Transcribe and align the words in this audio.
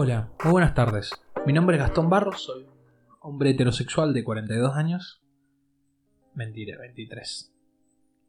Hola, 0.00 0.30
muy 0.44 0.52
buenas 0.52 0.74
tardes. 0.74 1.10
Mi 1.44 1.52
nombre 1.52 1.76
es 1.76 1.82
Gastón 1.82 2.08
Barros, 2.08 2.44
soy 2.44 2.62
un 2.62 2.70
hombre 3.20 3.50
heterosexual 3.50 4.14
de 4.14 4.22
42 4.22 4.76
años. 4.76 5.24
Mentira, 6.34 6.78
23. 6.78 7.52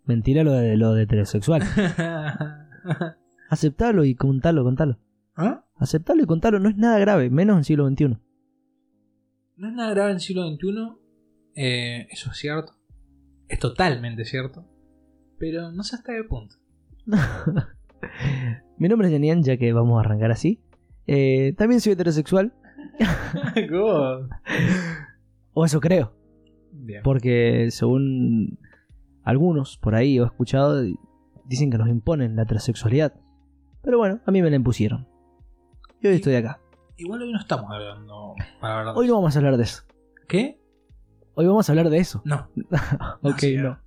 Mentira 0.05 0.43
lo 0.43 0.53
de 0.53 0.75
lo 0.77 0.95
de 0.95 1.03
heterosexual. 1.03 1.61
Aceptalo 3.49 4.03
y 4.03 4.15
contalo, 4.15 4.63
contalo. 4.63 4.97
¿Ah? 5.35 5.63
Aceptalo 5.75 6.23
y 6.23 6.25
contalo, 6.25 6.59
no 6.59 6.69
es 6.69 6.75
nada 6.75 6.97
grave, 6.97 7.29
menos 7.29 7.57
en 7.57 7.63
siglo 7.63 7.87
XXI. 7.87 8.17
No 9.57 9.67
es 9.67 9.73
nada 9.75 9.91
grave 9.91 10.09
en 10.09 10.15
el 10.15 10.21
siglo 10.21 10.49
XXI, 10.49 10.97
eh, 11.53 12.07
eso 12.09 12.31
es 12.31 12.37
cierto. 12.37 12.79
Es 13.47 13.59
totalmente 13.59 14.25
cierto. 14.25 14.65
Pero 15.37 15.71
no 15.71 15.83
sé 15.83 15.97
hasta 15.97 16.13
qué 16.15 16.23
punto. 16.23 16.55
Mi 18.79 18.89
nombre 18.89 19.09
es 19.09 19.13
Janian, 19.13 19.43
ya 19.43 19.57
que 19.57 19.71
vamos 19.71 19.97
a 19.97 19.99
arrancar 19.99 20.31
así. 20.31 20.63
Eh, 21.11 21.53
también 21.57 21.81
soy 21.81 21.93
heterosexual, 21.93 22.53
God. 23.71 24.29
o 25.53 25.65
eso 25.65 25.79
creo, 25.79 26.13
Bien. 26.71 27.01
porque 27.03 27.69
según 27.71 28.59
algunos 29.23 29.77
por 29.77 29.95
ahí 29.95 30.19
he 30.19 30.23
escuchado, 30.23 30.83
dicen 31.45 31.71
que 31.71 31.79
nos 31.79 31.89
imponen 31.89 32.35
la 32.35 32.43
heterosexualidad. 32.43 33.13
Pero 33.81 33.97
bueno, 33.97 34.19
a 34.23 34.29
mí 34.31 34.41
me 34.43 34.51
la 34.51 34.57
impusieron. 34.57 35.07
Y 35.99 36.07
hoy 36.07 36.15
estoy 36.15 36.35
acá. 36.35 36.59
Igual 36.97 37.23
hoy 37.23 37.31
no 37.31 37.39
estamos 37.39 37.71
hablando 37.71 38.35
para 38.61 38.79
hablar 38.79 38.93
de 38.93 38.99
Hoy 38.99 39.07
no 39.07 39.15
vamos 39.15 39.35
a 39.35 39.39
hablar 39.39 39.57
de 39.57 39.63
eso. 39.63 39.83
¿Qué? 40.27 40.61
Hoy 41.33 41.47
vamos 41.47 41.67
a 41.67 41.71
hablar 41.71 41.89
de 41.89 41.97
eso. 41.97 42.21
No. 42.23 42.49
ok, 43.23 43.43
no. 43.57 43.63
no. 43.63 43.79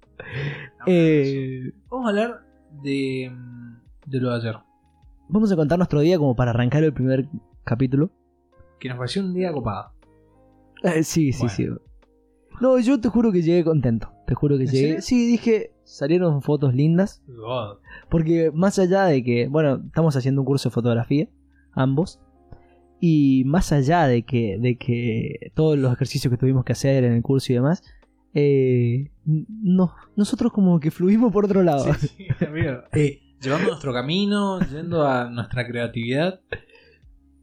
Eh, 0.86 1.72
Vamos 1.88 2.06
a 2.06 2.08
hablar 2.08 2.40
de, 2.82 3.30
mm, 3.32 3.76
de 4.06 4.20
lo 4.20 4.30
de 4.30 4.36
ayer. 4.36 4.56
Vamos 5.28 5.50
a 5.52 5.56
contar 5.56 5.78
nuestro 5.78 6.00
día 6.00 6.18
como 6.18 6.34
para 6.36 6.50
arrancar 6.50 6.82
el 6.84 6.92
primer 6.92 7.28
capítulo. 7.64 8.10
Que 8.80 8.88
nos 8.88 8.98
pareció 8.98 9.22
un 9.22 9.34
día 9.34 9.52
copado. 9.52 9.92
Eh, 10.82 11.02
sí, 11.04 11.32
sí, 11.32 11.38
Bueno. 11.46 11.54
sí. 11.54 11.68
No, 12.60 12.78
yo 12.78 13.00
te 13.00 13.08
juro 13.08 13.32
que 13.32 13.42
llegué 13.42 13.64
contento. 13.64 14.10
Te 14.26 14.34
juro 14.34 14.56
que 14.56 14.64
¿En 14.64 14.70
llegué. 14.70 14.86
serio? 14.88 15.02
Sí, 15.02 15.26
dije, 15.26 15.72
salieron 15.84 16.42
fotos 16.42 16.74
lindas. 16.74 17.22
God. 17.26 17.78
Porque 18.10 18.50
más 18.52 18.78
allá 18.78 19.04
de 19.04 19.22
que, 19.24 19.48
bueno, 19.48 19.80
estamos 19.86 20.14
haciendo 20.16 20.42
un 20.42 20.46
curso 20.46 20.68
de 20.68 20.74
fotografía, 20.74 21.28
ambos. 21.72 22.20
Y 23.00 23.42
más 23.46 23.72
allá 23.72 24.06
de 24.06 24.22
que, 24.24 24.58
de 24.60 24.76
que 24.76 25.50
todos 25.54 25.76
los 25.78 25.92
ejercicios 25.92 26.30
que 26.30 26.36
tuvimos 26.38 26.64
que 26.64 26.72
hacer 26.72 27.02
en 27.04 27.12
el 27.14 27.22
curso 27.22 27.52
y 27.52 27.56
demás, 27.56 27.82
eh, 28.34 29.10
no- 29.24 29.92
nosotros 30.14 30.52
como 30.52 30.78
que 30.78 30.90
fluimos 30.92 31.32
por 31.32 31.44
otro 31.46 31.62
lado. 31.64 31.92
Sí, 31.94 32.08
sí, 32.08 32.44
amigo. 32.44 32.72
Eh, 32.92 33.21
llevando 33.42 33.68
nuestro 33.68 33.92
camino, 33.92 34.60
yendo 34.60 35.06
a 35.06 35.28
nuestra 35.28 35.66
creatividad. 35.66 36.40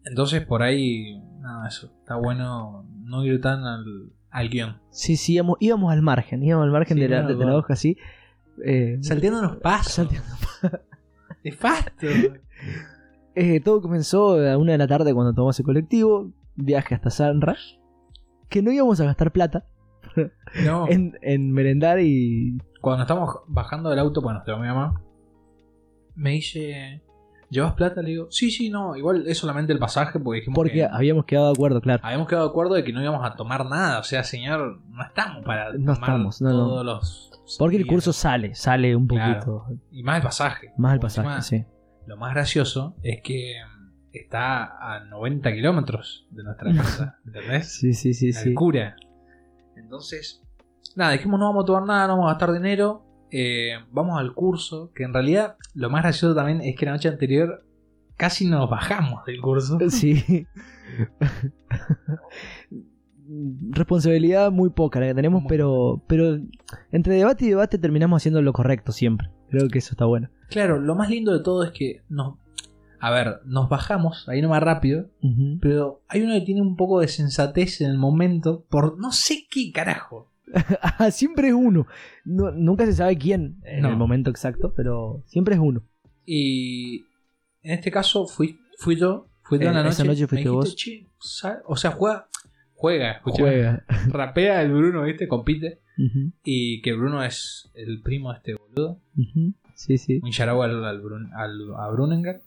Entonces 0.05 0.45
por 0.45 0.63
ahí, 0.63 1.21
nada, 1.39 1.67
eso. 1.67 1.91
Está 1.99 2.15
bueno 2.15 2.85
no 3.03 3.23
ir 3.25 3.41
tan 3.41 3.65
al, 3.65 3.83
al 4.29 4.49
guion. 4.49 4.77
Sí, 4.91 5.17
sí, 5.17 5.33
íbamos, 5.33 5.57
íbamos 5.59 5.91
al 5.91 6.01
margen, 6.01 6.43
íbamos 6.43 6.65
al 6.65 6.71
margen 6.71 6.97
Sí, 6.97 7.01
de, 7.01 7.09
la, 7.09 7.23
de 7.23 7.35
la 7.45 7.55
hoja 7.57 7.73
así. 7.73 7.97
Eh, 8.63 8.97
Salteando 9.01 9.41
los 9.41 9.57
pasos. 9.57 9.93
salteando. 9.93 10.35
Nefasto. 11.43 12.07
Eh, 13.35 13.61
todo 13.61 13.81
comenzó 13.81 14.31
a 14.45 14.57
una 14.57 14.73
de 14.73 14.77
la 14.79 14.87
tarde 14.87 15.13
cuando 15.13 15.33
tomamos 15.33 15.57
el 15.59 15.65
colectivo, 15.65 16.33
viaje 16.55 16.93
hasta 16.93 17.09
Sanra, 17.09 17.55
que 18.49 18.61
no 18.61 18.69
íbamos 18.69 18.99
a 18.99 19.05
gastar 19.05 19.31
plata 19.31 19.65
No. 20.65 20.87
en, 20.89 21.17
en 21.21 21.53
merendar 21.53 22.01
y... 22.01 22.57
Cuando 22.81 23.03
estamos 23.03 23.37
bajando 23.47 23.91
del 23.91 23.99
auto, 23.99 24.21
bueno, 24.21 24.41
te 24.45 24.53
mi 24.53 24.67
mamá. 24.67 25.01
Me 26.15 26.31
dice. 26.31 27.01
¿Llevas 27.51 27.73
plata? 27.73 28.03
Le 28.03 28.09
digo, 28.11 28.27
sí, 28.29 28.51
sí, 28.51 28.69
no. 28.69 28.95
Igual 28.95 29.23
es 29.27 29.39
solamente 29.39 29.73
el 29.73 29.79
pasaje 29.79 30.19
porque 30.19 30.41
dijimos 30.41 30.55
Porque 30.55 30.73
que 30.73 30.83
habíamos 30.85 31.25
quedado 31.25 31.47
de 31.47 31.53
acuerdo, 31.53 31.81
claro. 31.81 31.99
habíamos 32.03 32.27
quedado 32.27 32.45
de 32.45 32.49
acuerdo 32.51 32.75
de 32.75 32.83
que 32.83 32.93
no 32.93 33.01
íbamos 33.01 33.25
a 33.25 33.35
tomar 33.35 33.65
nada. 33.65 33.97
O 33.99 34.03
sea, 34.03 34.23
señor, 34.23 34.79
no 34.87 35.01
estamos 35.03 35.43
para 35.43 35.71
No 35.73 35.79
tomar 35.79 35.93
estamos, 35.95 36.41
no, 36.43 36.49
no. 36.51 36.55
todos 36.57 36.85
los. 36.85 37.31
Porque 37.57 37.77
el 37.77 37.83
días. 37.83 37.91
curso 37.93 38.13
sale, 38.13 38.53
sale 38.53 38.95
un 38.95 39.07
Claro. 39.07 39.39
poquito. 39.65 39.81
Y 39.91 40.03
más 40.03 40.17
el 40.17 40.21
pasaje. 40.23 40.73
Más 40.77 40.93
el 40.93 40.99
pasaje, 40.99 41.27
encima, 41.37 41.41
sí. 41.41 41.65
Lo 42.05 42.17
más 42.17 42.33
gracioso 42.35 42.95
es 43.01 43.21
que 43.23 43.55
está 44.13 44.77
a 44.95 44.99
90 45.05 45.51
kilómetros 45.51 46.27
de 46.29 46.43
nuestra 46.43 46.71
casa. 46.75 47.17
¿Entendés? 47.25 47.71
Sí, 47.71 47.93
sí, 47.93 48.13
sí, 48.13 48.31
La 48.31 48.39
sí. 48.41 48.53
cura. 48.53 48.95
Entonces, 49.75 50.43
nada, 50.95 51.11
dijimos 51.13 51.39
no 51.39 51.47
vamos 51.47 51.63
a 51.63 51.65
tomar 51.65 51.83
nada, 51.85 52.07
no 52.07 52.13
vamos 52.13 52.27
a 52.29 52.33
gastar 52.33 52.51
dinero. 52.53 53.05
Eh, 53.31 53.73
vamos 53.91 54.19
al 54.19 54.33
curso. 54.33 54.91
Que 54.93 55.03
en 55.03 55.13
realidad, 55.13 55.57
lo 55.73 55.89
más 55.89 56.03
gracioso 56.03 56.35
también 56.35 56.61
es 56.61 56.75
que 56.75 56.85
la 56.85 56.93
noche 56.93 57.09
anterior 57.09 57.63
casi 58.19 58.45
nos 58.45 58.69
bajamos 58.69 59.25
del 59.25 59.41
curso. 59.41 59.77
Sí. 59.89 60.45
Responsabilidad 63.69 64.51
muy 64.51 64.71
poca 64.71 64.99
la 64.99 65.07
que 65.07 65.13
tenemos, 65.13 65.43
pero, 65.47 66.01
pero 66.07 66.39
entre 66.91 67.15
debate 67.15 67.45
y 67.45 67.49
debate 67.49 67.77
terminamos 67.77 68.21
haciendo 68.21 68.41
lo 68.41 68.53
correcto 68.53 68.91
siempre. 68.91 69.29
Creo 69.49 69.67
que 69.67 69.79
eso 69.79 69.91
está 69.91 70.05
bueno. 70.05 70.29
Claro, 70.49 70.79
lo 70.79 70.95
más 70.95 71.09
lindo 71.09 71.31
de 71.31 71.43
todo 71.43 71.63
es 71.63 71.71
que 71.71 72.01
nos. 72.09 72.35
A 72.99 73.11
ver, 73.11 73.39
nos 73.45 73.69
bajamos 73.69 74.27
ahí 74.27 74.41
nomás 74.41 74.61
rápido. 74.61 75.05
Pero 75.61 76.01
hay 76.07 76.21
uno 76.21 76.33
que 76.33 76.41
tiene 76.41 76.61
un 76.61 76.75
poco 76.75 76.99
de 76.99 77.07
sensatez 77.07 77.81
en 77.81 77.91
el 77.91 77.97
momento. 77.97 78.65
Por 78.69 78.99
no 78.99 79.11
sé 79.11 79.45
qué 79.49 79.71
carajo. 79.71 80.27
Ah, 80.81 81.11
siempre 81.11 81.49
es 81.49 81.53
uno. 81.53 81.87
No- 82.25 82.51
nunca 82.51 82.85
se 82.85 82.93
sabe 82.93 83.17
quién 83.17 83.57
en 83.63 83.81
No. 83.83 83.89
el 83.89 83.97
momento 83.97 84.29
exacto, 84.29 84.73
pero 84.75 85.23
siempre 85.25 85.55
es 85.55 85.61
uno. 85.61 85.83
Y 86.25 87.05
en 87.63 87.73
este 87.73 87.91
caso 87.91 88.27
fui, 88.27 88.59
fui 88.77 88.95
yo. 88.95 89.27
Fui 89.43 89.57
yo 89.59 89.65
en 89.65 89.71
Eh, 89.71 89.73
la 89.75 89.83
noche. 89.83 89.93
esa 89.93 90.03
noche 90.03 90.27
fuiste 90.27 90.49
vos. 90.49 90.75
"Che, 90.75 91.05
sa- 91.19 91.61
o 91.65 91.75
sea, 91.75 91.91
juega. 91.91 92.27
Juega, 92.75 93.11
escucha. 93.13 93.41
Juega. 93.43 93.85
Rapea 94.09 94.61
el 94.61 94.71
Bruno, 94.71 95.03
¿viste? 95.03 95.27
Compite. 95.27 95.79
Y 96.43 96.81
que 96.81 96.93
Bruno 96.93 97.21
es 97.23 97.69
el 97.73 98.01
primo 98.01 98.31
de 98.31 98.37
este 98.37 98.53
boludo. 98.55 99.01
Sí, 99.75 99.97
sí. 99.97 100.19
Un 100.23 100.29
shout 100.29 100.47
al, 100.63 100.85
al, 100.85 101.01
Brun- 101.01 101.29
al- 101.35 101.73
a 101.77 101.89
Bruninger. 101.91 102.41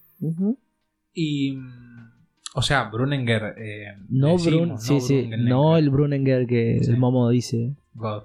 Y. 1.12 1.58
O 2.54 2.62
sea, 2.62 2.84
Bruninger. 2.90 3.54
eh, 3.56 3.94
No, 4.08 4.36
Brun, 4.36 4.68
decimos, 4.68 4.82
sí, 4.84 5.00
sí. 5.00 5.14
Bruninger. 5.22 5.38
No 5.40 5.76
el 5.76 5.90
Bruninger 5.90 6.46
que 6.46 6.78
Sí. 6.82 6.90
el 6.90 6.98
Momo 6.98 7.28
dice. 7.30 7.74
God. 7.94 8.24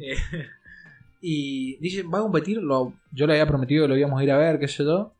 Eh, 0.00 0.14
y 1.20 1.76
dice, 1.78 2.02
va 2.02 2.18
a 2.18 2.22
competir. 2.22 2.58
Lo, 2.62 2.92
yo 3.12 3.26
le 3.26 3.34
había 3.34 3.46
prometido 3.46 3.84
que 3.84 3.88
lo 3.88 3.96
íbamos 3.96 4.20
a 4.20 4.24
ir 4.24 4.30
a 4.30 4.38
ver, 4.38 4.58
qué 4.58 4.68
sé 4.68 4.84
yo. 4.84 5.14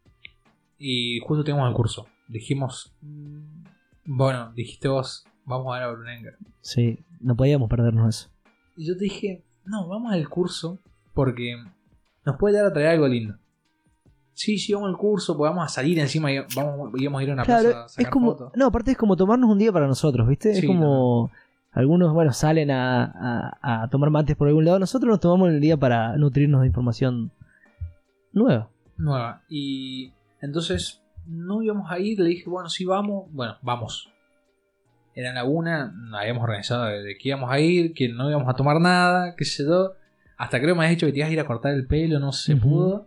Y 0.79 1.21
justo 1.21 1.45
teníamos 1.45 1.69
el 1.69 1.75
curso. 1.75 2.07
Dijimos, 2.29 2.93
mm, 3.03 3.65
bueno, 4.07 4.53
dijiste 4.55 4.89
vos, 4.89 5.25
vamos 5.45 5.75
a 5.75 5.79
ver 5.79 5.89
a 5.89 5.93
Bruninger. 5.93 6.37
Sí, 6.61 6.99
no 7.21 7.37
podíamos 7.37 7.69
perdernos 7.69 8.17
eso. 8.17 8.31
Y 8.77 8.87
yo 8.87 8.97
te 8.97 9.05
dije, 9.05 9.43
no, 9.65 9.89
vamos 9.89 10.13
al 10.13 10.29
curso 10.29 10.79
porque 11.13 11.57
nos 12.25 12.37
puede 12.37 12.57
dar 12.57 12.67
a 12.67 12.73
traer 12.73 12.89
algo 12.89 13.09
lindo. 13.09 13.37
Sí, 14.35 14.59
sí, 14.59 14.73
vamos 14.73 14.89
al 14.91 14.97
curso, 14.97 15.37
porque 15.37 15.51
vamos 15.51 15.65
a 15.65 15.69
salir 15.69 15.99
encima 15.99 16.33
y 16.33 16.39
vamos, 16.57 16.91
íbamos 16.97 17.21
a 17.21 17.23
ir 17.25 17.31
a 17.31 17.33
una 17.35 17.43
plaza 17.45 17.63
Claro, 17.63 17.79
a 17.83 17.87
es 17.87 17.93
sacar 17.93 18.11
como. 18.13 18.33
fotos. 18.33 18.53
No, 18.57 18.67
aparte 18.67 18.93
es 18.93 18.97
como 18.97 19.17
tomarnos 19.17 19.51
un 19.51 19.59
día 19.59 19.73
para 19.73 19.87
nosotros, 19.87 20.27
¿viste? 20.29 20.53
Sí, 20.55 20.61
es 20.61 20.67
como. 20.67 21.31
Algunos, 21.73 22.13
bueno, 22.13 22.33
salen 22.33 22.71
a, 22.73 23.05
a- 23.63 23.83
a 23.85 23.89
tomar 23.91 24.11
mates 24.11 24.35
por 24.37 24.49
algún 24.49 24.65
lado. 24.65 24.79
Nosotros 24.81 25.09
nos 25.09 25.21
tomamos 25.21 25.51
el 25.51 25.61
día 25.61 25.77
para 25.77 26.17
nutrirnos 26.17 26.63
de 26.63 26.67
información 26.67 27.31
nueva. 28.33 28.71
Nueva. 28.97 29.43
Y 29.49 30.13
entonces 30.41 31.01
no 31.27 31.63
íbamos 31.63 31.91
a 31.91 31.99
ir, 32.01 32.19
le 32.19 32.31
dije, 32.31 32.49
bueno, 32.51 32.69
sí 32.69 32.85
vamos, 32.85 33.27
bueno, 33.33 33.57
vamos. 33.63 34.11
Era 35.15 35.33
la 35.33 35.45
una, 35.45 35.93
habíamos 36.19 36.43
organizado 36.43 36.85
de, 36.87 37.17
que 37.19 37.29
íbamos 37.29 37.51
a 37.51 37.61
ir, 37.61 37.93
que 37.95 38.09
no 38.09 38.29
íbamos 38.29 38.49
a 38.49 38.55
tomar 38.55 38.81
nada, 38.81 39.35
qué 39.37 39.45
sé 39.45 39.65
yo. 39.65 39.93
Hasta 40.39 40.61
creo 40.61 40.75
me 40.75 40.85
has 40.85 40.91
dicho 40.91 41.07
que 41.07 41.13
te 41.13 41.19
ibas 41.19 41.31
a 41.31 41.33
ir 41.33 41.41
a 41.41 41.47
cortar 41.47 41.73
el 41.75 41.87
pelo, 41.87 42.19
no 42.19 42.33
se 42.33 42.57
pudo. 42.57 43.07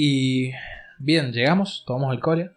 Y 0.00 0.52
bien, 1.00 1.32
llegamos, 1.32 1.82
tomamos 1.84 2.14
el 2.14 2.20
cole. 2.20 2.50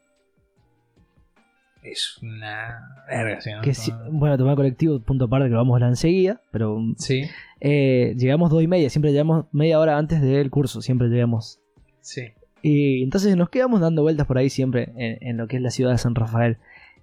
Es 1.82 2.20
una 2.22 3.04
verga, 3.10 3.42
¿sí, 3.42 3.52
no? 3.52 3.62
Que 3.62 3.74
sí- 3.74 3.92
bueno, 4.12 4.38
tomar 4.38 4.56
colectivo, 4.56 5.00
punto 5.00 5.26
aparte, 5.26 5.46
que 5.48 5.54
lo 5.54 5.58
vamos 5.58 5.74
a 5.74 5.76
hablar 5.78 5.90
enseguida. 5.90 6.40
Pero 6.52 6.78
Sí, 6.98 7.24
eh, 7.60 8.14
llegamos 8.16 8.52
dos 8.52 8.62
y 8.62 8.68
media, 8.68 8.92
siempre 8.92 9.12
llegamos 9.12 9.46
media 9.52 9.80
hora 9.80 9.98
antes 9.98 10.22
del 10.22 10.52
curso, 10.52 10.82
siempre 10.84 11.08
llegamos. 11.08 11.60
sí. 12.00 12.32
Y 12.64 13.02
entonces 13.02 13.36
nos 13.36 13.50
quedamos 13.50 13.82
dando 13.82 14.04
vueltas 14.04 14.28
por 14.28 14.38
ahí 14.38 14.52
siempre 14.52 14.92
en, 14.96 15.18
en 15.30 15.38
lo 15.38 15.48
que 15.48 15.56
es 15.56 15.64
la 15.64 15.72
ciudad 15.72 15.94
de 15.94 15.98
San 15.98 16.14
Rafael. 16.14 16.58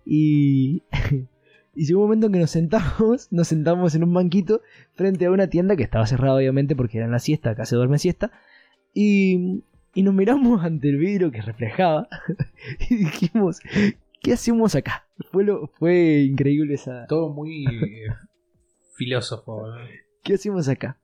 Y, 0.06 0.84
y 1.74 1.84
llegó 1.84 1.98
un 1.98 2.04
momento 2.06 2.26
en 2.28 2.32
que 2.34 2.38
nos 2.38 2.50
sentamos, 2.52 3.26
nos 3.32 3.48
sentamos 3.48 3.96
en 3.96 4.04
un 4.04 4.14
banquito 4.14 4.60
frente 4.94 5.26
a 5.26 5.32
una 5.32 5.48
tienda 5.48 5.74
que 5.74 5.82
estaba 5.82 6.06
cerrada 6.06 6.36
obviamente 6.36 6.76
porque 6.76 6.98
era 6.98 7.06
en 7.06 7.10
la 7.12 7.18
siesta, 7.18 7.50
acá 7.50 7.64
se 7.64 7.74
duerme 7.74 7.98
siesta. 7.98 8.30
Y, 8.94 9.64
y 9.98 10.02
nos 10.04 10.14
miramos 10.14 10.62
ante 10.62 10.90
el 10.90 10.96
vidrio 10.96 11.32
que 11.32 11.42
reflejaba 11.42 12.06
y 12.88 12.94
dijimos, 12.94 13.58
¿qué 14.22 14.34
hacemos 14.34 14.76
acá? 14.76 15.08
Fue, 15.32 15.42
lo, 15.42 15.66
fue 15.66 16.20
increíble 16.20 16.74
esa... 16.74 17.04
Todo 17.08 17.30
muy 17.30 17.66
eh, 17.66 18.06
filósofo. 18.94 19.66
¿no? 19.66 19.74
¿Qué 20.22 20.34
hacemos 20.34 20.68
acá? 20.68 20.98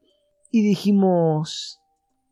Y 0.53 0.63
dijimos, 0.63 1.81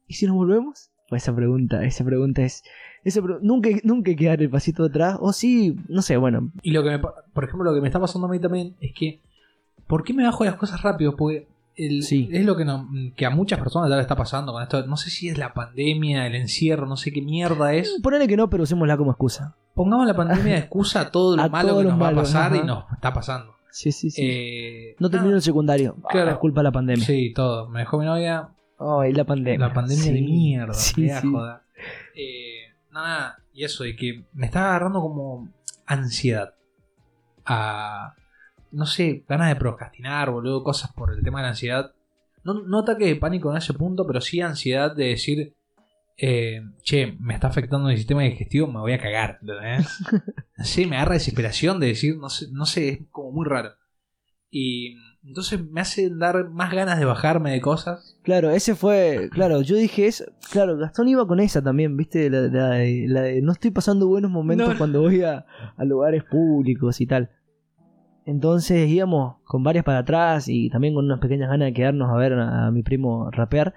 ¿y 0.06 0.14
si 0.14 0.26
nos 0.26 0.36
volvemos? 0.36 0.92
Pues 1.08 1.24
esa 1.24 1.34
pregunta, 1.34 1.84
esa 1.84 2.04
pregunta 2.04 2.42
es. 2.42 2.62
Esa 3.02 3.20
pre- 3.20 3.38
nunca, 3.42 3.68
nunca 3.82 4.10
hay 4.12 4.16
que 4.16 4.26
dar 4.26 4.40
el 4.40 4.48
pasito 4.48 4.84
atrás. 4.84 5.18
O 5.20 5.32
sí, 5.32 5.76
no 5.88 6.00
sé, 6.00 6.16
bueno. 6.16 6.52
Y 6.62 6.70
lo 6.70 6.84
que 6.84 6.90
me, 6.90 7.00
por 7.00 7.42
ejemplo, 7.42 7.64
lo 7.64 7.74
que 7.74 7.80
me 7.80 7.88
está 7.88 7.98
pasando 7.98 8.28
a 8.28 8.30
mí 8.30 8.38
también 8.38 8.76
es 8.80 8.92
que, 8.94 9.18
¿por 9.88 10.04
qué 10.04 10.14
me 10.14 10.22
bajo 10.22 10.44
las 10.44 10.54
cosas 10.54 10.80
rápido? 10.80 11.16
Porque 11.16 11.48
el- 11.76 12.02
Sí. 12.02 12.28
es 12.32 12.44
lo 12.44 12.56
que, 12.56 12.64
no- 12.64 12.88
que 13.16 13.26
a 13.26 13.30
muchas 13.30 13.58
personas 13.58 13.88
ya 13.90 13.96
le 13.96 14.02
está 14.02 14.16
pasando 14.16 14.52
con 14.52 14.62
esto. 14.62 14.84
No 14.86 14.96
sé 14.96 15.10
si 15.10 15.28
es 15.28 15.38
la 15.38 15.54
pandemia, 15.54 16.26
el 16.26 16.34
encierro, 16.34 16.86
no 16.86 16.96
sé 16.96 17.12
qué 17.12 17.22
mierda 17.22 17.74
es. 17.74 17.98
Ponele 18.02 18.28
que 18.28 18.36
no, 18.36 18.48
pero 18.50 18.62
usémosla 18.64 18.96
como 18.96 19.10
excusa. 19.12 19.56
Pongamos 19.74 20.06
la 20.06 20.14
pandemia 20.14 20.52
de 20.54 20.58
excusa 20.58 21.00
a 21.02 21.10
todo 21.10 21.36
lo 21.36 21.42
A 21.44 21.48
malo 21.48 21.78
que 21.78 21.84
nos 21.84 22.00
va 22.00 22.08
a 22.08 22.14
pasar 22.14 22.54
y 22.56 22.62
nos 22.62 22.84
está 22.92 23.12
pasando. 23.12 23.54
Sí, 23.70 23.90
sí, 23.90 24.10
sí. 24.10 24.20
Eh, 24.22 24.96
no 24.98 25.08
termino 25.08 25.28
nada, 25.30 25.36
el 25.38 25.42
secundario. 25.42 25.96
Claro. 26.10 26.28
Ah, 26.28 26.32
es 26.34 26.38
culpa 26.38 26.60
de 26.60 26.64
la 26.64 26.72
pandemia. 26.72 27.04
Sí, 27.06 27.32
todo. 27.34 27.68
Me 27.70 27.80
dejó 27.80 27.98
mi 27.98 28.04
novia. 28.04 28.50
Ay, 28.78 29.12
la 29.14 29.24
pandemia. 29.24 29.68
La 29.68 29.72
pandemia 29.72 30.04
Sí, 30.04 30.12
de 30.12 30.20
mierda. 30.20 30.74
Sí, 30.74 31.08
sí. 31.08 31.30
joda. 31.32 31.62
Eh, 32.14 32.64
nada, 32.90 33.38
y 33.54 33.64
eso, 33.64 33.84
de 33.84 33.96
que 33.96 34.24
me 34.34 34.44
estaba 34.44 34.66
agarrando 34.68 35.00
como 35.00 35.48
ansiedad. 35.86 36.52
A. 37.46 38.14
No 38.72 38.86
sé, 38.86 39.24
ganas 39.28 39.48
de 39.48 39.56
procrastinar, 39.56 40.30
boludo, 40.30 40.64
cosas 40.64 40.92
por 40.92 41.12
el 41.12 41.22
tema 41.22 41.40
de 41.40 41.42
la 41.44 41.48
ansiedad. 41.50 41.92
No, 42.44 42.54
no 42.66 42.80
ataque 42.80 43.06
de 43.06 43.16
pánico 43.16 43.50
en 43.50 43.58
ese 43.58 43.72
punto, 43.74 44.06
pero 44.06 44.20
sí 44.20 44.40
ansiedad 44.40 44.94
de 44.94 45.06
decir. 45.08 45.54
eh, 46.16 46.60
che, 46.82 47.16
me 47.20 47.34
está 47.34 47.48
afectando 47.48 47.88
mi 47.88 47.96
sistema 47.96 48.22
digestivo, 48.22 48.66
me 48.66 48.80
voy 48.80 48.92
a 48.92 48.98
cagar. 48.98 49.38
¿entendés? 49.40 49.98
sí, 50.58 50.86
me 50.86 50.96
agarra 50.96 51.14
desesperación 51.14 51.80
de 51.80 51.88
decir, 51.88 52.16
no 52.18 52.28
sé, 52.28 52.46
no 52.52 52.66
sé, 52.66 52.88
es 52.88 52.98
como 53.10 53.32
muy 53.32 53.46
raro. 53.46 53.70
Y 54.50 54.96
entonces 55.24 55.64
me 55.70 55.80
hace 55.80 56.10
dar 56.10 56.50
más 56.50 56.72
ganas 56.72 56.98
de 56.98 57.06
bajarme 57.06 57.52
de 57.52 57.60
cosas. 57.60 58.18
Claro, 58.22 58.50
ese 58.50 58.74
fue. 58.74 59.28
Claro, 59.32 59.62
yo 59.62 59.76
dije 59.76 60.06
eso. 60.06 60.24
Claro, 60.50 60.76
Gastón 60.76 61.08
iba 61.08 61.26
con 61.26 61.40
esa 61.40 61.62
también, 61.62 61.96
¿viste? 61.96 62.28
La, 62.28 62.40
la 62.42 62.68
de, 62.74 63.06
la 63.08 63.22
de 63.22 63.40
no 63.40 63.52
estoy 63.52 63.70
pasando 63.70 64.06
buenos 64.08 64.30
momentos 64.30 64.68
No. 64.68 64.76
cuando 64.78 65.00
voy 65.00 65.22
a, 65.22 65.46
a 65.76 65.84
lugares 65.84 66.24
públicos 66.24 67.00
y 67.00 67.06
tal. 67.06 67.30
Entonces 68.24 68.88
íbamos 68.88 69.36
con 69.44 69.62
varias 69.64 69.84
para 69.84 69.98
atrás 69.98 70.48
y 70.48 70.70
también 70.70 70.94
con 70.94 71.04
unas 71.06 71.18
pequeñas 71.20 71.48
ganas 71.50 71.66
de 71.66 71.72
quedarnos 71.72 72.08
a 72.10 72.14
ver 72.16 72.32
a, 72.34 72.66
a 72.66 72.70
mi 72.70 72.82
primo 72.82 73.30
rapear. 73.30 73.74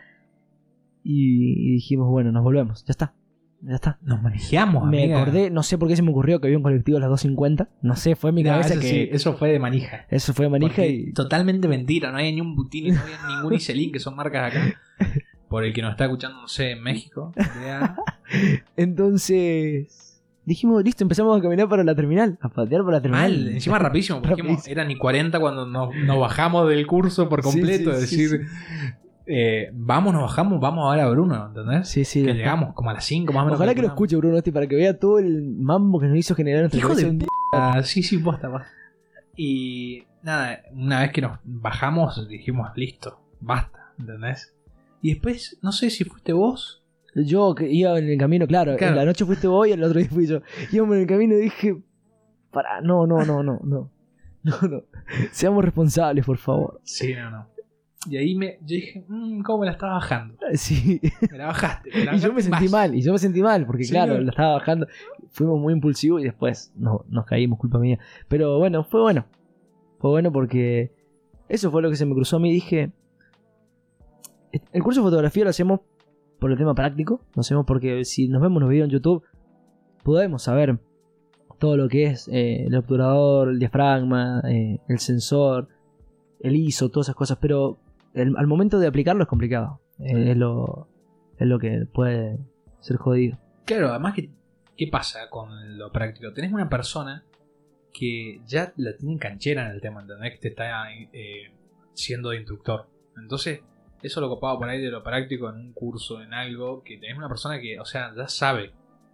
Y, 1.04 1.70
y 1.70 1.72
dijimos, 1.74 2.10
bueno, 2.10 2.32
nos 2.32 2.44
volvemos, 2.44 2.84
ya 2.86 2.92
está. 2.92 3.14
Ya 3.62 3.76
está. 3.76 3.98
Nos 4.04 4.22
manejamos, 4.22 4.88
Me 4.88 5.04
amiga. 5.04 5.22
acordé, 5.22 5.50
no 5.50 5.64
sé 5.64 5.78
por 5.80 5.88
qué 5.88 5.96
se 5.96 6.04
me 6.04 6.12
ocurrió 6.12 6.40
que 6.40 6.48
había 6.48 6.58
un 6.58 6.64
colectivo 6.64 6.98
a 6.98 7.02
las 7.02 7.10
2.50. 7.10 7.68
No 7.82 7.96
sé, 7.96 8.16
fue 8.16 8.30
en 8.30 8.36
mi 8.36 8.44
Nah, 8.44 8.52
cabeza 8.52 8.74
eso, 8.74 8.82
que 8.82 8.88
sí, 8.88 9.10
eso 9.12 9.34
fue 9.34 9.50
de 9.50 9.60
manija. 9.60 10.06
eso 10.10 10.34
fue 10.34 10.50
manija 10.50 10.76
Porque 10.76 10.90
y. 10.90 11.14
Totalmente 11.14 11.68
mentira, 11.68 12.12
no 12.12 12.18
hay 12.18 12.34
ni 12.34 12.42
un 12.42 12.56
Butini, 12.56 12.92
no 12.92 13.00
hay 13.02 13.36
ningún 13.36 13.54
Iselin, 13.56 13.92
que 13.92 14.00
son 14.00 14.16
marcas 14.16 14.52
acá. 14.54 14.80
Por 15.48 15.64
el 15.64 15.74
que 15.74 15.82
nos 15.82 15.92
está 15.92 16.06
escuchando, 16.06 16.42
no 16.42 16.48
sé, 16.48 16.72
en 16.72 16.84
México. 16.84 17.32
Entonces. 18.78 20.05
Dijimos, 20.46 20.84
listo, 20.84 21.04
empezamos 21.04 21.38
a 21.38 21.42
caminar 21.42 21.68
para 21.68 21.84
la 21.84 21.96
terminal. 21.96 22.38
A 22.40 22.50
patear 22.50 22.84
para 22.84 22.98
la 22.98 23.02
terminal. 23.02 23.32
Mal, 23.32 23.48
encima 23.50 23.80
rapidísimo, 23.80 24.22
porque 24.22 24.42
Rapidísimo. 24.44 24.72
eran 24.72 24.88
ni 24.88 24.96
40 24.96 25.40
cuando 25.40 25.66
nos, 25.66 25.96
nos 25.96 26.20
bajamos 26.20 26.70
del 26.70 26.86
curso 26.86 27.28
por 27.28 27.42
completo. 27.42 27.92
sí, 27.96 28.04
es 28.04 28.10
sí, 28.10 28.18
decir, 28.18 28.48
eh, 29.26 29.72
vamos, 29.74 30.14
nos 30.14 30.22
bajamos, 30.22 30.60
vamos 30.60 30.88
a 30.88 30.96
ver 30.96 31.04
a 31.04 31.10
Bruno, 31.10 31.48
¿entendés? 31.48 31.90
Sí, 31.90 32.06
sí. 32.06 32.24
que 32.24 32.34
llegamos 32.34 32.74
como 32.76 32.92
a 32.92 32.94
las 32.94 33.06
5 33.06 33.34
más 33.34 33.42
o 33.42 33.46
menos. 33.46 33.60
Ojalá 33.60 33.74
que 33.74 33.82
lo 33.82 33.88
escuche 33.88 34.16
Bruno 34.16 34.38
este 34.38 34.52
para 34.52 34.68
que 34.68 34.76
vea 34.76 35.00
todo 35.00 35.18
el 35.18 35.42
mambo 35.58 36.00
que 36.00 36.08
nos 36.08 36.18
hizo 36.18 36.36
generar 36.36 36.62
nuestra 36.62 36.80
Hijo 36.80 36.94
de 36.94 37.12
día. 37.12 37.28
Ah, 37.52 37.82
sí, 37.84 38.04
sí, 38.04 38.20
posta, 38.20 38.52
posta. 38.52 38.68
Y 39.36 40.04
nada, 40.22 40.62
una 40.72 41.02
vez 41.02 41.12
que 41.12 41.22
nos 41.22 41.40
bajamos, 41.44 42.28
dijimos, 42.30 42.70
listo, 42.76 43.20
basta, 43.40 43.94
¿entendés? 43.98 44.54
Y 45.02 45.14
después, 45.14 45.58
no 45.62 45.72
sé 45.72 45.90
si 45.90 46.04
fuiste 46.04 46.34
vos. 46.34 46.84
Yo 47.16 47.56
que 47.56 47.70
iba 47.72 47.98
en 47.98 48.10
el 48.10 48.18
camino, 48.18 48.46
claro, 48.46 48.76
Claro. 48.76 48.94
en 48.94 49.00
la 49.00 49.06
noche 49.06 49.24
fuiste 49.26 49.48
vos 49.48 49.68
y 49.68 49.72
el 49.72 49.84
otro 49.84 50.00
día 50.00 50.10
fui 50.10 50.28
yo. 50.28 50.42
Íbamos 50.72 50.96
en 50.96 51.02
el 51.04 51.08
camino 51.08 51.36
y 51.36 51.42
dije, 51.44 51.78
para, 52.52 52.82
no, 52.82 53.08
no, 53.08 53.24
no, 53.26 53.42
no, 53.44 53.60
no. 53.64 53.90
No, 54.44 54.62
no. 54.68 54.84
Seamos 55.32 55.64
responsables, 55.66 56.24
por 56.24 56.38
favor. 56.38 56.80
Sí, 56.84 57.16
no, 57.16 57.32
no. 57.32 57.48
Y 58.08 58.18
ahí 58.18 58.36
me, 58.36 58.60
yo 58.62 58.76
dije, 58.76 59.04
"Mm, 59.08 59.42
¿cómo 59.42 59.62
me 59.62 59.66
la 59.66 59.72
estás 59.72 59.90
bajando? 59.90 60.36
Sí. 60.54 61.02
Me 61.32 61.38
la 61.40 61.48
bajaste. 61.48 61.90
me 61.92 62.06
la 62.06 62.12
Y 62.16 62.20
yo 62.20 62.28
me 62.28 62.36
bajaste 62.36 62.42
sentí 62.52 62.64
más". 62.66 62.72
mal, 62.72 62.96
y 62.96 63.02
yo 63.02 63.12
me 63.14 63.18
sentí 63.18 63.42
mal, 63.42 63.66
porque 63.66 63.86
Sí, 63.86 63.90
claro, 63.92 64.14
no. 64.16 64.22
la 64.22 64.30
estaba 64.30 64.54
bajando. 64.54 64.86
Fuimos 65.32 65.60
muy 65.60 65.74
impulsivos 65.74 66.22
y 66.22 66.26
después 66.26 66.72
no, 66.76 67.04
nos 67.10 67.26
caímos, 67.26 67.58
culpa 67.58 67.80
mía. 67.80 67.98
Pero 68.28 68.60
bueno, 68.60 68.84
fue 68.84 69.02
bueno. 69.02 69.26
Fue 69.98 70.12
bueno 70.12 70.32
porque 70.32 70.92
eso 71.50 71.72
fue 71.72 71.82
lo 71.82 71.90
que 71.90 71.96
se 71.96 72.06
me 72.06 72.14
cruzó 72.14 72.36
a 72.36 72.40
mí. 72.40 72.52
Dije, 72.52 72.92
el 74.74 74.84
curso 74.84 75.02
de 75.02 75.06
fotografía 75.06 75.44
lo 75.44 75.50
hacemos 75.50 75.80
por 76.40 76.52
el 76.52 76.58
tema 76.58 76.74
práctico. 76.76 77.22
Lo 77.36 77.42
hacemos 77.42 77.66
porque 77.66 78.04
si 78.06 78.28
nos 78.28 78.42
vemos 78.42 78.62
los 78.62 78.70
videos 78.70 78.86
en 78.86 78.92
YouTube, 78.92 79.24
podemos 80.04 80.44
saber 80.44 80.80
todo 81.60 81.78
lo 81.78 81.88
que 81.88 82.06
es 82.08 82.28
eh, 82.28 82.66
el 82.66 82.76
obturador, 82.76 83.50
el 83.50 83.60
diafragma, 83.60 84.42
eh, 84.50 84.80
el 84.88 85.00
sensor, 85.00 85.70
el 86.40 86.56
ISO, 86.56 86.90
todas 86.90 87.08
esas 87.08 87.16
cosas. 87.16 87.38
Pero 87.42 87.80
el- 88.14 88.36
al 88.38 88.48
momento 88.48 88.80
de 88.80 88.88
aplicarlo 88.88 89.24
es 89.24 89.30
complicado. 89.30 89.80
Eh, 90.00 90.32
es, 90.32 90.38
lo, 90.38 90.88
es 91.38 91.48
lo 91.48 91.58
que 91.60 91.86
puede 91.92 92.38
ser 92.80 92.98
jodido. 92.98 93.38
Claro, 93.66 93.90
además, 93.90 94.14
que, 94.14 94.30
¿qué 94.78 94.88
pasa 94.92 95.30
con 95.30 95.78
lo 95.78 95.92
práctico? 95.92 96.34
Tenés 96.34 96.52
una 96.52 96.70
persona 96.70 97.24
que 97.94 98.42
ya 98.46 98.74
la 98.76 98.96
tiene 98.98 99.18
canchera 99.18 99.66
en 99.68 99.72
el 99.72 99.82
tema, 99.82 100.02
¿entendés? 100.02 100.34
Que 100.34 100.40
te 100.40 100.48
está 100.50 100.92
eh, 100.94 101.52
siendo 101.94 102.30
de 102.32 102.38
instructor. 102.38 102.88
Entonces, 103.18 103.62
eso 104.06 104.22
lo 104.22 104.30
copado 104.30 104.58
por 104.60 104.70
ahí 104.70 104.82
de 104.82 104.90
lo 104.90 105.04
práctico 105.04 105.50
en 105.50 105.56
un 105.56 105.74
curso, 105.74 106.22
en 106.22 106.34
algo, 106.34 106.84
que 106.84 106.98
tenés 106.98 107.18
una 107.18 107.28
persona 107.28 107.60
que, 107.60 107.80
o 107.80 107.86
sea, 107.86 108.14
ya 108.16 108.28
sabe. 108.28 108.74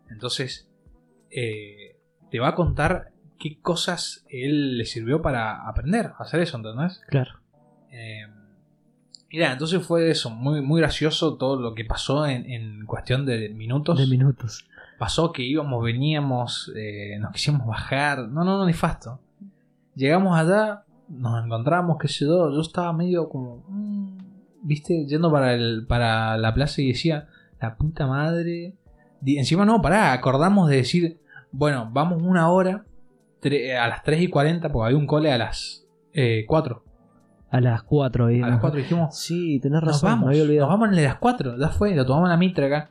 Entonces, 0.10 0.70
eh, 1.30 1.98
te 2.30 2.40
va 2.40 2.50
a 2.50 2.56
contar 2.56 3.12
qué 3.40 3.60
cosas 3.60 4.26
él 4.30 4.78
le 4.78 4.86
sirvió 4.86 5.22
para 5.22 5.68
aprender 5.68 6.08
a 6.18 6.24
hacer 6.24 6.42
eso, 6.42 6.58
¿entendés? 6.58 7.02
Claro. 7.08 7.40
Eh, 7.92 8.28
mira, 9.32 9.52
entonces 9.52 9.84
fue 9.86 10.10
eso, 10.10 10.30
muy, 10.30 10.62
muy 10.62 10.82
gracioso 10.82 11.38
todo 11.38 11.60
lo 11.60 11.74
que 11.74 11.86
pasó 11.86 12.26
en, 12.28 12.50
en 12.50 12.86
cuestión 12.86 13.26
de 13.26 13.50
minutos. 13.50 13.98
De 13.98 14.08
minutos. 14.08 14.66
pasó 15.00 15.32
que 15.32 15.44
íbamos, 15.44 15.84
veníamos, 15.84 16.72
eh, 16.76 17.18
nos 17.20 17.32
quisimos 17.32 17.66
bajar. 17.66 18.28
No, 18.28 18.44
no, 18.44 18.58
no, 18.58 18.66
nefasto. 18.66 19.20
Llegamos 19.96 20.38
allá, 20.38 20.84
nos 21.10 21.44
encontramos, 21.44 21.98
qué 22.00 22.08
sé 22.08 22.26
yo. 22.26 22.52
Yo 22.52 22.62
estaba 22.62 22.94
medio 22.94 23.28
como, 23.28 23.66
mm, 23.68 24.18
viste, 24.62 25.06
yendo 25.08 25.32
para, 25.32 25.54
el, 25.54 25.86
para 25.88 26.38
la 26.38 26.54
plaza 26.54 26.82
y 26.82 26.88
decía, 26.90 27.28
la 27.60 27.76
puta 27.76 28.08
madre. 28.08 28.74
Di- 29.22 29.38
encima 29.38 29.66
no, 29.66 29.82
pará, 29.82 30.14
acordamos 30.14 30.70
de 30.70 30.78
decir, 30.78 31.20
bueno, 31.52 31.90
vamos 31.92 32.22
una 32.24 32.50
hora 32.50 32.86
a 33.44 33.88
las 33.88 34.04
3 34.04 34.22
y 34.22 34.28
40, 34.28 34.72
porque 34.72 34.86
había 34.88 34.98
un 34.98 35.08
cole 35.08 35.32
a 35.32 35.38
las 35.38 35.86
eh, 36.14 36.46
4. 36.48 36.84
A 37.50 37.60
las 37.60 37.84
4. 37.84 38.28
A 38.28 38.32
las 38.32 38.60
4 38.60 38.80
dijimos, 38.80 39.18
Sí, 39.20 39.60
tenés 39.60 39.82
nos 39.82 39.94
razón. 39.94 40.10
vamos, 40.10 40.26
me 40.28 40.32
había 40.32 40.44
olvidado. 40.44 40.70
nos 40.70 40.80
vamos 40.80 40.98
en 40.98 41.04
las 41.04 41.16
4, 41.18 41.58
ya 41.60 41.70
fue, 41.70 41.96
lo 41.96 42.06
tomamos 42.06 42.30
la 42.30 42.38
mitra 42.38 42.68
acá. 42.68 42.90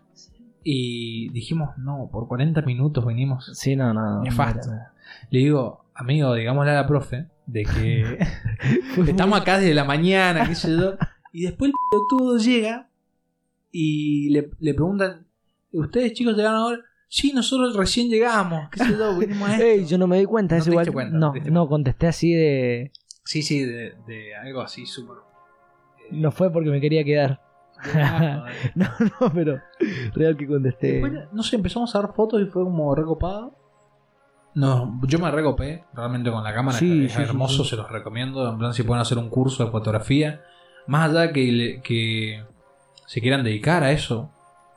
Y 0.63 1.31
dijimos, 1.31 1.71
no, 1.79 2.11
por 2.13 2.29
40 2.29 2.61
minutos 2.63 3.05
venimos. 3.07 3.51
Sí, 3.55 3.77
no, 3.77 3.95
no. 3.95 4.21
Nefasto. 4.23 4.69
mira, 4.71 4.93
Le 5.31 5.39
digo, 5.39 5.85
amigo, 5.95 6.35
digámosle 6.35 6.73
a 6.73 6.75
la 6.75 6.87
profe 6.87 7.27
de 7.47 7.65
que 7.65 8.19
estamos 9.09 9.41
acá 9.41 9.59
desde 9.59 9.73
la 9.75 9.85
mañana, 9.85 10.47
qué 10.47 10.55
sé 10.55 10.71
yo. 10.77 10.95
Y 11.33 11.43
después 11.43 11.71
el 11.71 11.75
pelotudo 11.91 12.39
llega 12.39 12.89
y 13.73 14.31
le, 14.31 14.51
le 14.59 14.75
preguntan, 14.75 15.27
¿ustedes 15.73 16.13
chicos 16.15 16.37
llegaron 16.37 16.59
ahora? 16.59 16.79
Sí, 17.09 17.33
nosotros 17.33 17.77
recién 17.77 18.09
llegamos, 18.09 18.69
qué 18.71 18.85
sé 18.85 18.97
yo, 18.99 19.17
vinimos 19.19 19.49
a 19.49 19.53
esto. 19.55 19.65
Ey, 19.65 19.85
yo 19.87 19.99
no 19.99 20.07
me 20.07 20.19
di 20.19 20.25
cuenta, 20.27 20.57
No 20.57 20.61
es 20.63 20.67
igual. 20.69 20.93
cuenta, 20.93 21.17
no, 21.17 21.33
no 21.51 21.69
contesté 21.69 22.07
así 22.09 22.33
de. 22.33 22.93
Sí, 23.25 23.43
sí, 23.43 23.63
de, 23.65 23.95
de 24.07 24.35
algo 24.35 24.61
así 24.61 24.87
súper... 24.87 25.17
eh, 25.99 26.09
No 26.13 26.31
fue 26.33 26.53
porque 26.53 26.71
me 26.71 26.81
quería 26.81 27.05
quedar. 27.05 27.41
eh. 27.95 28.71
No, 28.75 28.89
no, 29.21 29.33
pero. 29.33 29.61
Real 30.15 30.37
que 30.37 30.47
contesté. 30.47 30.93
Después, 31.01 31.13
no 31.33 31.43
sé, 31.43 31.57
empezamos 31.57 31.95
a 31.95 32.01
dar 32.03 32.13
fotos 32.15 32.43
y 32.43 32.47
fue 32.47 32.65
como 32.65 32.95
recopado. 32.95 33.57
No, 34.55 35.01
yo 35.07 35.19
me 35.21 35.31
recopé 35.31 35.85
realmente 35.95 36.31
con 36.31 36.43
la 36.43 36.53
cámara, 36.53 36.77
Sí, 36.77 37.05
es 37.05 37.13
sí, 37.13 37.19
sí, 37.19 37.23
hermoso, 37.23 37.63
sí. 37.63 37.71
se 37.71 37.77
los 37.77 37.89
recomiendo. 37.91 38.49
En 38.51 38.59
plan, 38.59 38.75
si 38.75 38.83
pueden 38.83 39.01
hacer 39.01 39.17
un 39.19 39.31
curso 39.31 39.65
de 39.65 39.71
fotografía, 39.71 40.43
más 40.91 41.09
allá 41.09 41.33
que, 41.33 41.81
que 41.85 42.43
se 43.07 43.21
quieran 43.21 43.45
dedicar 43.45 43.85
a 43.85 43.93
eso, 43.93 44.29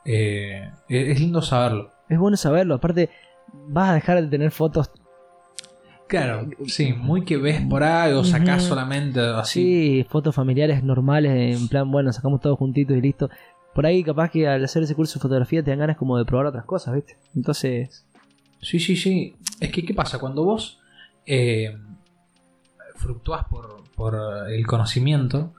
eh, 0.04 0.70
es, 0.88 1.08
es 1.08 1.20
lindo 1.20 1.42
saberlo. 1.42 1.90
Es 2.08 2.20
bueno 2.20 2.36
saberlo. 2.36 2.76
Aparte, 2.76 3.10
vas 3.66 3.88
a 3.90 3.94
dejar 3.94 4.22
de 4.22 4.28
tener 4.28 4.52
fotos. 4.52 4.92
Claro, 6.06 6.48
sí, 6.66 6.92
muy 6.92 7.24
que 7.24 7.36
ves 7.36 7.62
por 7.62 7.82
ahí 7.82 8.12
o 8.12 8.22
sacás 8.22 8.62
solamente 8.62 9.18
así. 9.18 9.60
Sí, 9.60 10.06
fotos 10.08 10.36
familiares 10.36 10.84
normales. 10.84 11.60
En 11.60 11.66
plan, 11.66 11.90
bueno, 11.90 12.12
sacamos 12.12 12.40
todos 12.40 12.58
juntitos 12.58 12.96
y 12.96 13.00
listo. 13.00 13.28
Por 13.74 13.84
ahí, 13.84 14.04
capaz 14.04 14.30
que 14.30 14.46
al 14.46 14.62
hacer 14.62 14.84
ese 14.84 14.94
curso 14.94 15.18
de 15.18 15.22
fotografía 15.22 15.64
te 15.64 15.70
dan 15.72 15.80
ganas 15.80 15.96
como 15.96 16.16
de 16.16 16.24
probar 16.24 16.46
otras 16.46 16.64
cosas, 16.64 16.94
¿viste? 16.94 17.16
Entonces. 17.34 18.06
Sí, 18.60 18.78
sí, 18.78 18.94
sí. 18.94 19.34
Es 19.58 19.72
que, 19.72 19.84
¿qué 19.84 19.94
pasa? 19.94 20.20
Cuando 20.20 20.44
vos 20.44 20.78
eh, 21.26 21.76
por, 23.50 23.82
por 23.96 24.16
el 24.48 24.64
conocimiento, 24.64 25.52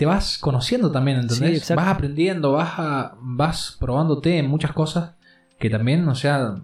te 0.00 0.06
vas 0.06 0.38
conociendo 0.38 0.90
también, 0.90 1.18
¿entendés? 1.18 1.68
vas 1.76 1.88
aprendiendo, 1.88 2.52
vas, 2.52 2.72
a- 2.78 3.14
vas 3.20 3.76
probándote 3.78 4.38
en 4.38 4.48
muchas 4.48 4.72
cosas 4.72 5.12
que 5.58 5.68
también, 5.68 6.08
o 6.08 6.14
sea, 6.14 6.54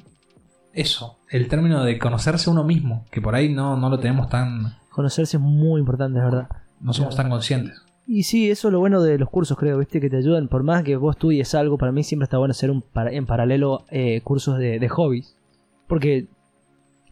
eso, 0.72 1.18
el 1.30 1.46
término 1.46 1.84
de 1.84 1.98
conocerse 1.98 2.48
uno 2.48 2.64
mismo, 2.64 3.04
que 3.10 3.20
por 3.20 3.34
ahí 3.34 3.50
no, 3.52 3.76
no 3.76 3.90
lo 3.90 3.98
tenemos 3.98 4.30
tan, 4.30 4.78
Conocerse 4.90 5.36
es 5.36 5.42
muy 5.42 5.80
importante, 5.80 6.18
es 6.18 6.24
verdad. 6.24 6.48
no 6.80 6.94
somos 6.94 7.14
tan 7.14 7.28
conscientes. 7.28 7.82
Y 8.06 8.22
sí, 8.22 8.50
eso 8.50 8.68
es 8.68 8.72
lo 8.72 8.78
bueno 8.80 9.02
de 9.02 9.18
los 9.18 9.28
cursos, 9.28 9.58
creo, 9.58 9.76
¿viste? 9.78 10.00
Que 10.00 10.08
te 10.08 10.16
ayudan, 10.16 10.48
por 10.48 10.62
más 10.62 10.82
que 10.82 10.96
vos 10.96 11.16
estudies 11.16 11.54
algo, 11.54 11.76
para 11.76 11.92
mí 11.92 12.04
siempre 12.04 12.24
está 12.24 12.38
bueno 12.38 12.52
hacer 12.52 12.70
un 12.70 12.80
para- 12.80 13.12
en 13.12 13.26
paralelo 13.26 13.84
eh, 13.90 14.22
cursos 14.22 14.56
de, 14.58 14.78
de 14.78 14.88
hobbies. 14.88 15.36
Porque 15.88 16.26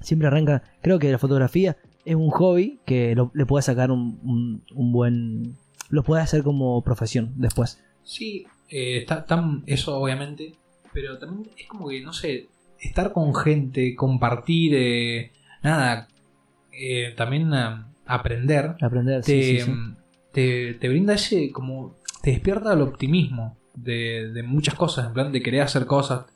siempre 0.01 0.29
arranca, 0.29 0.63
creo 0.81 0.99
que 0.99 1.13
la 1.13 1.19
fotografía 1.19 1.77
es 2.07 2.15
un 2.15 2.31
hobby 2.31 2.81
que 2.87 3.15
lo- 3.15 3.31
le 3.35 3.45
puedes 3.45 3.67
sacar 3.67 3.91
un, 3.91 4.19
un- 4.25 4.63
un 4.75 4.91
buen... 4.93 5.57
Lo 5.91 6.03
puedes 6.03 6.25
hacer 6.25 6.43
como 6.43 6.83
profesión 6.83 7.33
después. 7.37 7.83
Sí, 8.03 8.47
eh, 8.69 8.99
está 8.99 9.25
tan 9.27 9.63
eso 9.67 9.97
obviamente, 9.97 10.55
pero 10.93 11.19
también 11.19 11.51
es 11.57 11.67
como 11.67 11.89
que, 11.89 12.01
no 12.03 12.13
sé, 12.13 12.49
estar 12.81 13.13
con 13.13 13.35
gente, 13.35 13.95
compartir, 13.95 14.73
eh, 14.75 15.33
nada, 15.63 16.09
eh, 16.73 17.15
también 17.17 17.51
aprender, 18.07 18.77
Aprender, 18.81 19.23
te, 19.23 19.43
sí, 19.43 19.59
sí, 19.59 19.65
sí. 19.65 19.73
te- 20.33 20.75
te 20.75 20.89
brinda 20.89 21.15
ese, 21.15 21.51
como, 21.53 21.97
te 22.23 22.31
despierta 22.33 22.73
el 22.73 22.83
optimismo 22.83 23.57
de, 23.75 24.31
de 24.33 24.43
muchas 24.43 24.75
cosas, 24.75 25.07
en 25.07 25.13
plan 25.15 25.33
de 25.33 25.43
querer 25.43 25.63
hacer 25.63 25.87
cosas, 25.87 26.27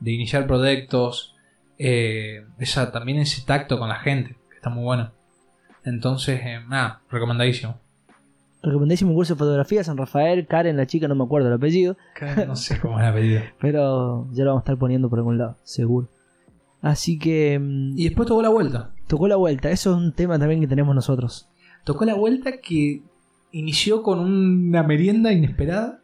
de 0.00 0.12
iniciar 0.12 0.46
proyectos, 0.46 1.34
esa, 1.76 2.90
también 2.92 3.18
ese 3.18 3.42
tacto 3.44 3.78
con 3.78 3.88
la 3.88 3.96
gente, 4.00 4.36
que 4.50 4.56
está 4.56 4.70
muy 4.70 4.84
bueno. 4.84 5.12
Entonces, 5.84 6.40
nada, 6.68 7.02
recomendadísimo. 7.10 7.80
Recomendadísimo 8.62 9.14
curso 9.14 9.34
de 9.34 9.38
fotografía, 9.38 9.84
San 9.84 9.96
Rafael, 9.96 10.46
Karen, 10.46 10.76
la 10.76 10.86
chica, 10.86 11.06
no 11.06 11.14
me 11.14 11.24
acuerdo 11.24 11.48
el 11.48 11.54
apellido. 11.54 11.96
No 12.46 12.56
sé 12.56 12.80
cómo 12.80 12.98
es 12.98 13.04
el 13.04 13.10
apellido. 13.10 13.40
Pero 13.60 14.26
ya 14.32 14.44
lo 14.44 14.50
vamos 14.50 14.62
a 14.62 14.64
estar 14.64 14.78
poniendo 14.78 15.08
por 15.08 15.20
algún 15.20 15.38
lado, 15.38 15.56
seguro. 15.62 16.08
Así 16.80 17.18
que 17.18 17.58
mm, 17.58 17.98
Y 17.98 18.04
después 18.04 18.28
tocó 18.28 18.42
la 18.42 18.48
vuelta. 18.48 18.90
tocó 19.06 19.28
la 19.28 19.36
vuelta. 19.36 19.70
Eso 19.70 19.92
es 19.92 19.96
un 19.96 20.12
tema 20.12 20.38
también 20.38 20.60
que 20.60 20.66
tenemos 20.66 20.94
nosotros. 20.94 21.48
Tocó 21.84 22.04
la 22.04 22.14
vuelta 22.14 22.58
que 22.60 23.02
inició 23.52 24.02
con 24.02 24.18
una 24.20 24.82
merienda 24.82 25.32
inesperada. 25.32 26.00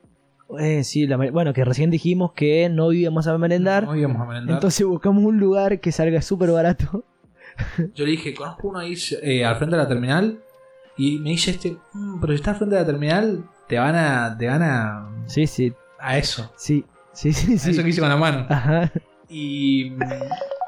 Eh, 0.59 0.85
sí, 0.85 1.07
la 1.07 1.17
bueno, 1.17 1.53
que 1.53 1.65
recién 1.65 1.91
dijimos 1.91 2.33
que 2.33 2.69
no 2.69 2.93
íbamos 2.93 3.27
a 3.27 3.37
merendar. 3.39 3.85
No 3.85 3.97
íbamos 3.97 4.21
a 4.21 4.27
merendar. 4.27 4.55
entonces 4.55 4.87
buscamos 4.87 5.25
un 5.25 5.39
lugar 5.39 5.81
que 5.81 5.91
salga 5.91 6.23
súper 6.23 6.51
barato. 6.51 7.05
Yo 7.95 8.05
le 8.05 8.13
dije, 8.13 8.35
conozco 8.35 8.69
uno 8.69 8.79
ahí 8.81 8.95
eh, 9.23 9.45
al 9.45 9.57
frente 9.57 9.77
de 9.77 9.83
la 9.83 9.89
terminal. 9.89 10.41
Y 10.97 11.19
me 11.19 11.31
dice 11.31 11.51
este, 11.53 11.77
"Mm, 11.93 12.21
pero 12.21 12.33
si 12.33 12.37
estás 12.37 12.57
frente 12.59 12.77
de 12.77 12.81
la 12.83 12.87
terminal, 12.87 13.45
te 13.69 13.79
van 13.79 13.95
a. 13.97 14.37
te 14.39 14.47
van 14.47 14.63
a. 14.63 15.09
Sí, 15.27 15.47
sí, 15.47 15.73
a 15.99 16.19
eso. 16.19 16.53
sí, 16.57 16.85
sí, 17.13 17.33
sí. 17.33 17.53
A 17.53 17.71
eso 17.73 17.83
que 17.83 17.89
hice 17.89 18.01
con 18.01 18.09
la 18.11 18.17
mano. 18.17 18.47
Ajá. 18.49 18.93
Y. 19.29 19.93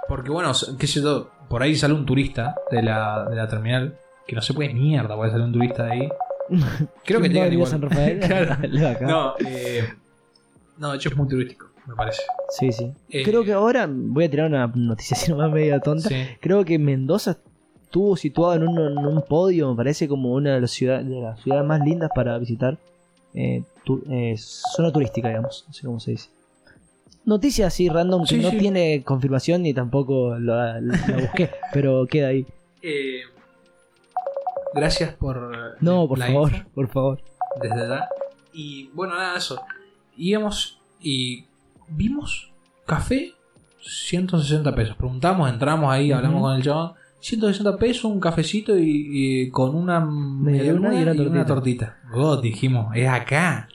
porque 0.09 0.31
bueno, 0.31 0.53
qué 0.79 0.87
sé 0.87 1.01
yo, 1.03 1.31
por 1.49 1.63
ahí 1.63 1.77
sale 1.77 1.95
un 1.95 2.07
turista 2.07 2.55
de 2.71 2.83
la, 2.83 3.27
de 3.29 3.37
la 3.37 3.49
terminal. 3.49 3.97
Que 4.27 4.35
no 4.35 4.43
se 4.43 4.55
puede 4.55 4.75
mierda, 4.75 5.15
puede 5.15 5.31
salir 5.31 5.47
un 5.47 5.53
turista 5.53 5.85
de 5.85 5.93
ahí. 5.93 6.09
Creo 7.05 7.21
que 7.21 7.29
¿Quién 7.31 7.43
va 7.43 7.47
a 7.47 7.49
llegan 7.49 7.51
venir 7.51 7.51
a 7.51 7.53
igual. 7.55 7.71
San 7.71 7.83
Rafael? 7.83 8.19
Claro. 8.19 9.07
No, 9.07 9.35
eh, 9.47 9.85
no, 10.79 10.91
de 10.91 10.97
hecho 10.97 11.11
es 11.11 11.17
muy 11.17 11.29
turístico, 11.29 11.71
me 11.87 11.95
parece. 11.95 12.23
Sí, 12.51 12.73
sí. 12.73 12.93
Eh, 13.09 13.23
Creo 13.23 13.45
que 13.45 13.53
ahora 13.53 13.87
voy 13.89 14.25
a 14.25 14.31
tirar 14.31 14.47
una 14.49 14.67
noticia 14.75 15.17
así 15.17 15.31
nomás 15.31 15.53
media 15.53 15.79
tonta. 15.79 16.09
Sí. 16.09 16.17
Creo 16.41 16.65
que 16.65 16.77
Mendoza 16.79 17.39
estuvo 17.87 18.17
situado 18.17 18.55
en 18.55 18.69
un, 18.69 18.79
en 18.79 19.07
un 19.07 19.23
podio, 19.23 19.71
me 19.71 19.77
parece 19.77 20.07
como 20.07 20.33
una 20.35 20.55
de 20.55 20.61
las 20.61 20.71
ciudades, 20.71 21.09
de 21.09 21.21
las 21.21 21.41
ciudades 21.41 21.65
más 21.67 21.81
lindas 21.81 22.11
para 22.15 22.37
visitar. 22.39 22.77
Eh, 23.35 23.63
tu- 23.85 24.03
eh, 24.11 24.35
zona 24.39 24.93
turística, 24.93 25.29
digamos. 25.29 25.65
No 25.69 25.73
sé 25.75 25.87
cómo 25.87 26.01
se 26.01 26.11
dice. 26.13 26.29
Noticia 27.25 27.67
así 27.67 27.89
random 27.89 28.23
que 28.23 28.37
Sí, 28.37 28.41
no 28.41 28.51
sí. 28.51 28.59
tiene 28.59 29.03
confirmación 29.03 29.63
ni 29.63 29.75
tampoco 29.75 30.39
la, 30.39 30.81
la 30.81 30.97
busqué, 31.21 31.51
pero 31.73 32.07
queda 32.07 32.29
ahí. 32.29 32.47
Eh, 32.83 33.21
gracias 34.75 35.15
por. 35.15 35.77
No, 35.81 36.07
por 36.09 36.19
la 36.19 36.27
favor, 36.27 36.53
info, 36.53 36.69
por 36.75 36.89
favor. 36.89 37.21
desde 37.61 37.83
allá. 37.85 38.09
Y 38.53 38.89
bueno, 38.95 39.15
nada, 39.17 39.37
eso. 39.37 39.61
Íbamos 40.17 40.79
y 41.01 41.45
vimos 41.89 42.51
café 42.87 43.33
160 43.83 44.75
pesos. 44.75 44.97
Preguntamos, 44.97 45.51
entramos 45.51 45.93
ahí, 45.93 46.13
hablamos 46.13 46.41
con 46.43 46.57
el 46.57 46.63
chabón. 46.63 46.93
160 47.27 47.77
pesos, 47.77 48.05
un 48.05 48.21
cafecito 48.21 48.79
y, 48.79 49.09
y 49.13 49.51
con 49.51 49.75
una 49.75 50.01
Medialuna 50.01 50.95
y 51.15 51.19
una 51.21 51.45
tortita. 51.45 51.97
God, 52.13 52.43
dijimos, 52.43 52.95
es 52.95 53.09
acá. 53.09 53.69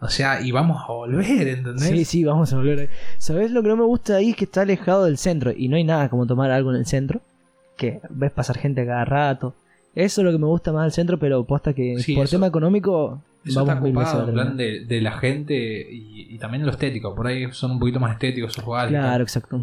O 0.00 0.08
sea, 0.08 0.40
y 0.40 0.50
vamos 0.50 0.82
a 0.82 0.92
volver, 0.92 1.46
¿entendés? 1.46 1.82
Sí, 1.88 2.04
sí, 2.04 2.24
vamos 2.24 2.52
a 2.52 2.56
volver 2.56 2.80
ahí. 2.80 2.86
¿Sabes 3.18 3.50
lo 3.52 3.62
que 3.62 3.68
no 3.68 3.76
me 3.76 3.84
gusta 3.84 4.16
ahí? 4.16 4.30
Es 4.30 4.36
que 4.36 4.44
está 4.46 4.62
alejado 4.62 5.04
del 5.04 5.18
centro 5.18 5.52
y 5.56 5.68
no 5.68 5.76
hay 5.76 5.84
nada 5.84 6.08
como 6.08 6.26
tomar 6.26 6.50
algo 6.50 6.70
en 6.70 6.78
el 6.78 6.86
centro. 6.86 7.20
Que 7.76 8.00
ves 8.08 8.32
pasar 8.32 8.56
gente 8.58 8.80
a 8.80 8.86
cada 8.86 9.04
rato. 9.04 9.54
Eso 9.94 10.20
es 10.20 10.24
lo 10.24 10.32
que 10.32 10.38
me 10.38 10.46
gusta 10.46 10.72
más 10.72 10.84
del 10.84 10.92
centro, 10.92 11.18
pero 11.18 11.44
posta 11.44 11.72
que 11.74 11.98
Sí, 12.00 12.14
por 12.14 12.24
eso- 12.24 12.36
tema 12.36 12.46
económico 12.46 13.20
Eso 13.44 13.64
vamos 13.64 13.74
está 13.86 14.00
ocupado 14.00 14.20
en 14.30 14.36
la 14.36 14.42
plan 14.42 14.56
de, 14.56 14.84
de 14.84 15.00
la 15.00 15.12
gente 15.12 15.54
y, 15.92 16.28
y 16.34 16.38
también 16.38 16.64
lo 16.64 16.70
estético. 16.72 17.14
Por 17.14 17.26
ahí 17.26 17.46
son 17.52 17.72
un 17.72 17.78
poquito 17.78 18.00
más 18.00 18.12
estéticos 18.14 18.52
esos 18.52 18.64
lugares. 18.64 18.90
Claro, 18.90 19.22
exacto. 19.22 19.62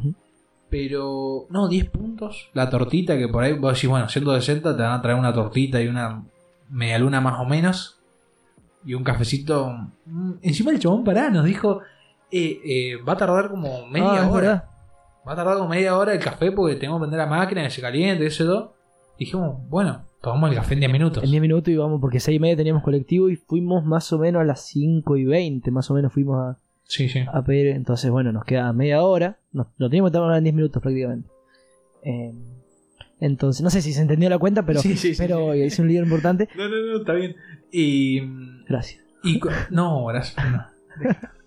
Pero, 0.70 1.46
no, 1.50 1.68
10 1.68 1.90
puntos. 1.90 2.50
La 2.54 2.70
tortita 2.70 3.18
que 3.18 3.28
por 3.28 3.44
ahí 3.44 3.54
vos 3.54 3.74
decís, 3.74 3.90
bueno, 3.90 4.10
160 4.10 4.76
te 4.76 4.84
van 4.84 4.92
a 4.92 5.02
traer 5.02 5.18
una 5.18 5.34
tortita 5.34 5.82
y 5.82 5.88
una 5.88 6.24
medialuna 6.70 7.22
más 7.22 7.40
o 7.40 7.46
menos. 7.46 8.00
Y 8.86 8.94
un 8.94 9.04
cafecito. 9.04 9.70
Mm, 10.06 10.34
Encima 10.42 10.72
el 10.72 10.80
chabón 10.80 11.04
pará, 11.04 11.30
nos 11.30 11.46
dijo, 11.46 11.82
eh, 12.32 12.60
eh, 12.66 12.96
va 13.08 13.14
a 13.14 13.18
tardar 13.18 13.50
como 13.50 13.88
media 13.88 14.24
Ah, 14.24 14.26
es 14.26 14.32
hora. 14.32 14.70
Va 15.28 15.34
a 15.34 15.36
tardar 15.36 15.58
como 15.58 15.70
media 15.70 15.98
hora 15.98 16.14
el 16.14 16.20
café 16.20 16.52
porque 16.52 16.76
tenemos 16.76 17.00
que 17.00 17.02
prender 17.04 17.20
la 17.20 17.28
máquina 17.28 17.64
que 17.64 17.70
se 17.70 17.82
caliente, 17.82 18.26
eso 18.26 18.44
y 18.44 18.48
todo. 18.48 18.74
Dijimos, 19.18 19.58
bueno, 19.70 20.06
tomamos 20.22 20.50
el 20.52 20.56
café 20.58 20.74
en 20.74 20.82
10 20.82 20.92
minutos. 20.92 21.24
En 21.24 21.32
10 21.32 21.42
minutos 21.42 21.70
íbamos, 21.70 22.00
porque 22.00 22.20
6 22.20 22.36
y 22.36 22.40
media 22.40 22.56
teníamos 22.56 22.84
colectivo 22.84 23.30
y 23.30 23.36
fuimos 23.36 23.84
más 23.84 24.12
o 24.14 24.20
menos 24.20 24.42
a 24.42 24.46
las 24.46 24.66
5 24.68 25.18
y 25.18 25.26
20, 25.26 25.72
más 25.72 25.90
o 25.90 25.94
menos 25.94 26.14
fuimos 26.14 26.38
a, 26.38 26.60
Sí, 26.88 27.10
sí. 27.10 27.20
a 27.32 27.44
pedir. 27.44 27.68
Entonces, 27.68 28.10
bueno, 28.10 28.32
nos 28.32 28.46
queda 28.46 28.72
media 28.74 29.02
hora. 29.04 29.40
Nos, 29.52 29.68
lo 29.78 29.90
teníamos 29.90 30.12
que 30.12 30.18
tomar 30.18 30.38
en 30.38 30.44
10 30.44 30.56
minutos 30.56 30.82
prácticamente. 30.82 31.30
Eh, 32.04 32.34
entonces, 33.20 33.62
no 33.64 33.70
sé 33.70 33.82
si 33.82 33.94
se 33.94 34.02
entendió 34.02 34.30
la 34.30 34.38
cuenta, 34.38 34.66
pero, 34.66 34.82
Sí, 34.82 34.96
sí, 34.96 35.14
pero 35.18 35.54
sí. 35.54 35.60
hice 35.64 35.82
un 35.82 35.88
líder 35.88 36.04
importante. 36.04 36.48
No, 36.56 36.68
no, 36.70 36.76
no, 36.76 37.00
está 37.00 37.14
bien. 37.14 37.36
Y. 37.72 38.22
Gracias. 38.68 39.04
Y 39.24 39.40
no, 39.72 40.06
gracias. 40.06 40.38
no. 40.52 40.66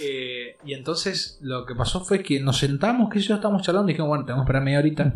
Eh, 0.00 0.54
y 0.64 0.74
entonces 0.74 1.40
lo 1.42 1.66
que 1.66 1.74
pasó 1.74 2.04
fue 2.04 2.22
que 2.22 2.38
nos 2.38 2.58
sentamos, 2.58 3.10
que 3.10 3.18
yo 3.18 3.34
estábamos 3.34 3.62
charlando 3.62 3.90
y 3.90 3.94
dijimos, 3.94 4.08
bueno, 4.08 4.24
tenemos 4.24 4.44
que 4.44 4.48
esperar 4.48 4.62
media 4.62 4.78
horita. 4.78 5.12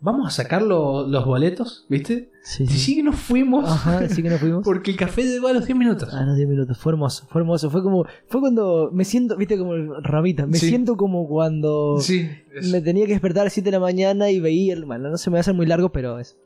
Vamos 0.00 0.26
a 0.26 0.30
sacar 0.30 0.60
lo- 0.62 1.06
los 1.08 1.24
boletos, 1.24 1.86
¿viste? 1.88 2.30
Sí, 2.42 2.66
sí. 2.66 2.78
sí 2.78 2.96
que 2.96 3.02
nos 3.02 3.16
fuimos 3.16 3.68
Ajá, 3.68 4.06
sí 4.08 4.22
que 4.22 4.28
nos 4.28 4.38
fuimos. 4.40 4.62
porque 4.64 4.90
el 4.90 4.96
café 4.96 5.22
llegó 5.24 5.48
a 5.48 5.52
los 5.54 5.64
10 5.66 5.76
minutos. 5.78 6.12
A 6.12 6.22
los 6.24 6.36
10 6.36 6.48
minutos, 6.48 6.76
fue 6.78 6.92
hermoso, 6.92 7.26
fue 7.28 7.40
hermoso. 7.40 7.70
Fue 7.70 7.82
como, 7.82 8.04
fue 8.28 8.40
cuando 8.40 8.90
me 8.92 9.04
siento, 9.04 9.36
viste, 9.36 9.56
como 9.58 9.74
el 9.74 9.88
ramita, 10.04 10.46
me 10.46 10.58
Sí. 10.58 10.68
siento 10.68 10.96
como 10.96 11.26
cuando 11.26 11.96
Sí, 12.00 12.28
me 12.70 12.82
tenía 12.82 13.06
que 13.06 13.12
despertar 13.12 13.40
a 13.40 13.44
las 13.44 13.54
7 13.54 13.68
de 13.70 13.76
la 13.76 13.80
mañana 13.80 14.30
y 14.30 14.38
veía 14.38 14.74
el. 14.74 14.84
Bueno, 14.84 15.08
no 15.08 15.16
se 15.16 15.30
me 15.30 15.34
va 15.34 15.38
a 15.38 15.40
hacer 15.40 15.54
muy 15.54 15.66
largo, 15.66 15.90
pero 15.90 16.18
es. 16.18 16.36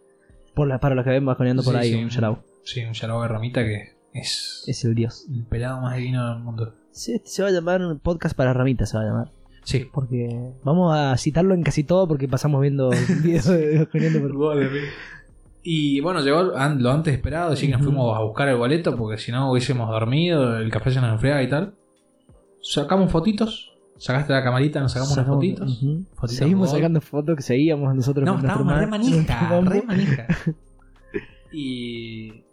Por 0.54 0.68
la, 0.68 0.78
para 0.80 0.94
los 0.94 1.04
que 1.04 1.10
ven 1.10 1.26
bajoneando 1.26 1.62
por 1.62 1.74
Sí, 1.74 1.78
ahí, 1.80 1.92
sí. 1.92 2.02
un 2.04 2.08
yarao. 2.10 2.44
sí, 2.64 2.84
un 2.84 2.92
yarao 2.92 3.22
de 3.22 3.28
ramita 3.28 3.64
que 3.64 3.94
es, 4.14 4.64
Es 4.68 4.84
el 4.84 4.94
dios. 4.94 5.26
el 5.28 5.44
pelado 5.44 5.80
más 5.80 5.96
divino 5.96 6.28
del 6.34 6.42
mundo. 6.42 6.74
Se, 6.92 7.20
se 7.24 7.42
va 7.42 7.48
a 7.48 7.52
llamar 7.52 7.82
un 7.82 7.98
podcast 7.98 8.36
para 8.36 8.52
ramitas, 8.52 8.90
se 8.90 8.96
va 8.96 9.02
a 9.02 9.06
llamar. 9.06 9.32
Sí. 9.70 9.88
Porque 9.92 10.28
vamos 10.64 10.94
a 10.96 11.16
citarlo 11.16 11.54
en 11.54 11.62
casi 11.62 11.84
todo 11.84 12.08
porque 12.08 12.26
pasamos 12.28 12.60
viendo 12.60 12.90
videos 13.22 13.46
de. 13.46 13.88
Y 15.62 16.00
bueno, 16.00 16.20
llegó 16.22 16.42
lo 16.42 16.90
antes 16.90 17.12
esperado, 17.14 17.52
así 17.52 17.66
que 17.66 17.72
nos 17.74 17.82
fuimos 17.82 18.16
a 18.16 18.22
buscar 18.22 18.48
el 18.48 18.56
boleto 18.56 18.96
porque 18.96 19.18
si 19.18 19.30
no 19.30 19.50
hubiésemos 19.52 19.88
dormido, 19.90 20.56
el 20.56 20.70
café 20.70 20.90
se 20.90 21.00
nos 21.00 21.12
enfriaba 21.12 21.42
y 21.42 21.48
tal. 21.50 21.74
Sacamos 22.62 23.10
fotitos, 23.12 23.72
sacaste 23.98 24.32
la 24.32 24.42
camarita, 24.42 24.80
nos 24.80 24.92
sacamos 24.92 25.14
Sacamos- 25.14 25.44
unas 25.44 25.58
fotitos. 25.58 25.82
Ujú. 25.82 26.04
Fotitos 26.14 26.36
Seguimos 26.36 26.70
sacando 26.70 27.00
fotos 27.00 27.36
que 27.36 27.42
seguíamos 27.42 27.94
nosotros 27.94 28.24
No, 28.24 28.32
con 28.34 28.42
nuestro 28.42 28.62
estábamos 28.62 28.80
re 28.80 28.86
ma- 28.86 28.98
manija, 28.98 29.60
re 29.60 29.82
manija. 29.82 30.26
Y, 31.52 32.44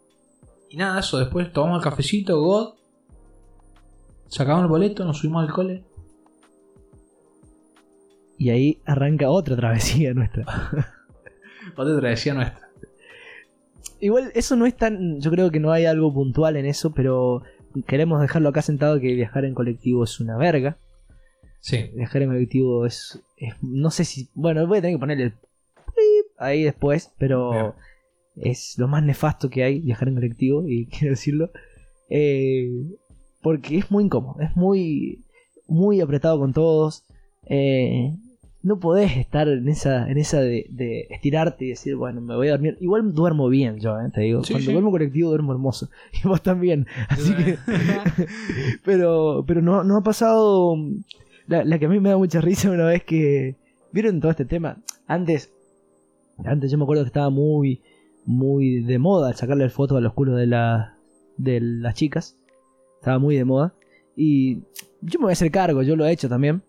y 0.70 0.76
nada, 0.78 1.00
eso, 1.00 1.20
después 1.20 1.52
tomamos 1.54 1.78
el 1.78 1.84
cafecito, 1.90 2.42
God. 2.42 2.70
Sacamos 4.28 4.64
el 4.64 4.70
boleto, 4.70 5.06
nos 5.06 5.20
subimos 5.20 5.48
al 5.48 5.54
cole. 5.54 5.84
Y 8.38 8.50
ahí 8.52 8.82
arranca 8.86 9.30
otra 9.30 9.56
travesía 9.56 10.14
nuestra. 10.16 10.44
Otra 11.76 11.98
travesía 12.00 12.34
nuestra. 12.34 12.68
Igual 14.00 14.32
eso 14.36 14.56
no 14.56 14.66
es 14.66 14.76
tan. 14.76 15.20
Yo 15.22 15.32
creo 15.32 15.50
que 15.52 15.60
no 15.60 15.72
hay 15.72 15.86
algo 15.86 16.14
puntual 16.14 16.56
en 16.56 16.66
eso, 16.66 16.92
pero 16.94 17.42
queremos 17.88 18.22
dejarlo 18.22 18.50
acá 18.50 18.62
sentado 18.62 19.00
que 19.00 19.14
viajar 19.14 19.46
en 19.46 19.54
colectivo 19.56 20.04
es 20.04 20.20
una 20.20 20.38
verga. 20.38 20.78
Sí, 21.60 21.90
Viajar 21.96 22.22
en 22.22 22.30
colectivo 22.30 22.86
es. 22.86 23.20
es- 23.38 23.56
no 23.64 23.90
sé 23.90 24.06
si. 24.06 24.30
Bueno, 24.36 24.66
voy 24.68 24.78
a 24.78 24.82
tener 24.82 24.96
que 24.96 25.00
ponerle 25.00 25.24
el. 25.26 25.34
ahí 26.38 26.64
después, 26.64 27.12
pero 27.18 27.52
Bien. 27.52 28.52
es 28.54 28.76
lo 28.78 28.88
más 28.88 29.02
nefasto 29.04 29.50
que 29.50 29.64
hay 29.64 29.80
viajar 29.80 30.08
en 30.10 30.16
colectivo, 30.16 30.68
y 30.68 30.86
quiero 30.92 31.12
decirlo. 31.16 31.50
Eh, 32.10 32.70
porque 33.42 33.78
es 33.80 33.90
muy 33.92 34.04
incómodo, 34.06 34.40
es 34.42 34.56
muy, 34.56 35.24
muy 35.68 36.02
apretado 36.02 36.38
con 36.40 36.54
todos. 36.54 37.04
Eh, 37.50 38.14
no 38.68 38.80
podés 38.80 39.16
estar 39.16 39.48
en 39.48 39.68
esa, 39.70 40.10
en 40.10 40.18
esa 40.18 40.42
de, 40.42 40.68
de 40.70 41.08
estirarte 41.10 41.66
y 41.66 41.70
decir, 41.70 41.96
bueno, 41.96 42.20
me 42.20 42.36
voy 42.36 42.50
a 42.50 42.52
dormir. 42.52 42.78
Igual 42.82 43.14
duermo 43.14 43.48
bien 43.48 43.80
yo, 43.80 43.98
eh, 44.00 44.12
te 44.14 44.22
digo. 44.22 44.44
Sí, 44.44 44.54
Cuando 44.54 44.68
sí. 44.68 44.74
duermo 44.74 44.92
colectivo 44.92 45.30
duermo 45.30 45.54
hermoso. 45.54 45.90
Y 46.24 46.28
vos 46.28 46.42
también. 46.44 46.86
Así 47.08 47.34
que. 47.34 47.58
pero 48.86 49.44
pero 49.48 49.62
no, 49.62 49.84
no 49.84 49.98
ha 49.98 50.04
pasado. 50.04 50.76
La, 51.48 51.64
la 51.64 51.80
que 51.80 51.86
a 51.86 51.90
mí 51.90 52.00
me 52.00 52.10
da 52.10 52.18
mucha 52.18 52.42
risa 52.42 52.70
una 52.70 52.86
vez 52.86 53.04
que. 53.04 53.56
¿Vieron 53.94 54.20
todo 54.20 54.32
este 54.32 54.46
tema? 54.46 54.78
Antes. 55.08 55.52
Antes 56.44 56.70
yo 56.70 56.78
me 56.78 56.84
acuerdo 56.84 57.04
que 57.04 57.08
estaba 57.08 57.30
muy. 57.30 57.82
Muy 58.26 58.82
de 58.82 59.00
moda 59.00 59.32
sacarle 59.32 59.70
foto 59.70 59.96
a 59.96 60.02
los 60.02 60.12
culos 60.12 60.38
de, 60.38 60.48
la, 60.48 60.98
de 61.38 61.62
las 61.62 61.96
chicas. 61.96 62.36
Estaba 63.00 63.20
muy 63.20 63.38
de 63.38 63.46
moda. 63.46 63.74
Y 64.18 64.64
yo 65.02 65.20
me 65.20 65.26
voy 65.26 65.30
a 65.30 65.34
hacer 65.34 65.50
cargo, 65.52 65.82
yo 65.82 65.96
lo 65.96 66.06
he 66.06 66.12
hecho 66.12 66.28
también. 66.28 66.62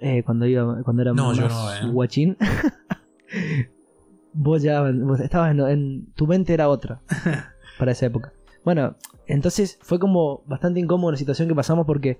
Eh, 0.00 0.22
cuando 0.24 0.46
iba 0.46 0.82
cuando 0.82 1.02
era 1.02 1.12
No, 1.12 1.28
más 1.28 1.36
yo 1.38 1.48
no, 1.48 1.74
eh. 1.74 1.90
guachín. 1.92 2.36
vos 4.32 4.62
ya 4.62 4.82
vos 4.82 5.20
estabas 5.20 5.50
en, 5.52 5.60
en- 5.60 6.06
tu 6.14 6.26
mente 6.26 6.54
era 6.54 6.68
otra 6.68 7.00
para 7.78 7.92
esa 7.92 8.06
época. 8.06 8.32
Bueno, 8.64 8.96
entonces 9.26 9.78
fue 9.82 9.98
como 9.98 10.42
bastante 10.46 10.80
incómoda 10.80 11.12
la 11.12 11.18
situación 11.18 11.48
que 11.48 11.54
pasamos 11.54 11.86
porque 11.86 12.18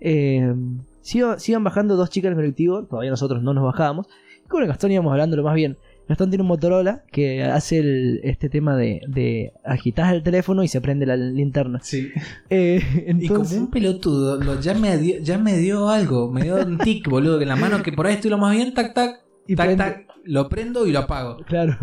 eh, 0.00 0.54
sigo- 1.02 1.38
sigan 1.38 1.64
bajando 1.64 1.96
dos 1.96 2.10
chicas 2.10 2.30
del 2.30 2.36
colectivo, 2.36 2.84
todavía 2.84 3.10
nosotros 3.10 3.42
no 3.42 3.52
nos 3.54 3.64
bajábamos. 3.64 4.06
Y 4.44 4.48
con 4.48 4.62
el 4.62 4.68
Gastón 4.68 4.90
íbamos 4.92 5.12
hablándolo 5.12 5.42
más 5.42 5.54
bien. 5.54 5.76
Gastón 6.10 6.28
tiene 6.30 6.42
un 6.42 6.48
Motorola 6.48 7.02
que 7.10 7.42
hace 7.44 7.78
el- 7.78 8.20
este 8.24 8.48
tema 8.50 8.76
de, 8.76 9.00
de 9.08 9.52
agitar 9.64 10.14
el 10.14 10.22
teléfono 10.22 10.62
y 10.62 10.68
se 10.68 10.80
prende 10.80 11.06
la 11.06 11.16
linterna. 11.16 11.78
Sí. 11.82 12.10
Eh, 12.50 12.82
Y 13.18 13.28
como 13.28 13.48
un 13.56 13.70
pelotudo, 13.70 14.36
lo- 14.42 14.60
ya, 14.60 14.74
me 14.74 14.98
dio, 14.98 15.20
ya 15.22 15.38
me 15.38 15.56
dio 15.56 15.88
algo, 15.88 16.30
me 16.30 16.42
dio 16.42 16.56
un 16.56 16.78
tic, 16.78 17.08
boludo, 17.08 17.38
que 17.38 17.44
en 17.44 17.48
la 17.48 17.56
mano 17.56 17.82
que 17.82 17.92
por 17.92 18.06
ahí 18.06 18.14
estoy 18.14 18.30
lo 18.30 18.38
más 18.38 18.54
bien, 18.54 18.74
tac, 18.74 18.92
tac, 18.92 19.20
y 19.46 19.56
tac, 19.56 19.68
prende- 19.70 19.76
tac, 19.78 20.06
lo 20.24 20.48
prendo 20.48 20.86
y 20.86 20.92
lo 20.92 20.98
apago. 21.00 21.38
Claro. 21.46 21.76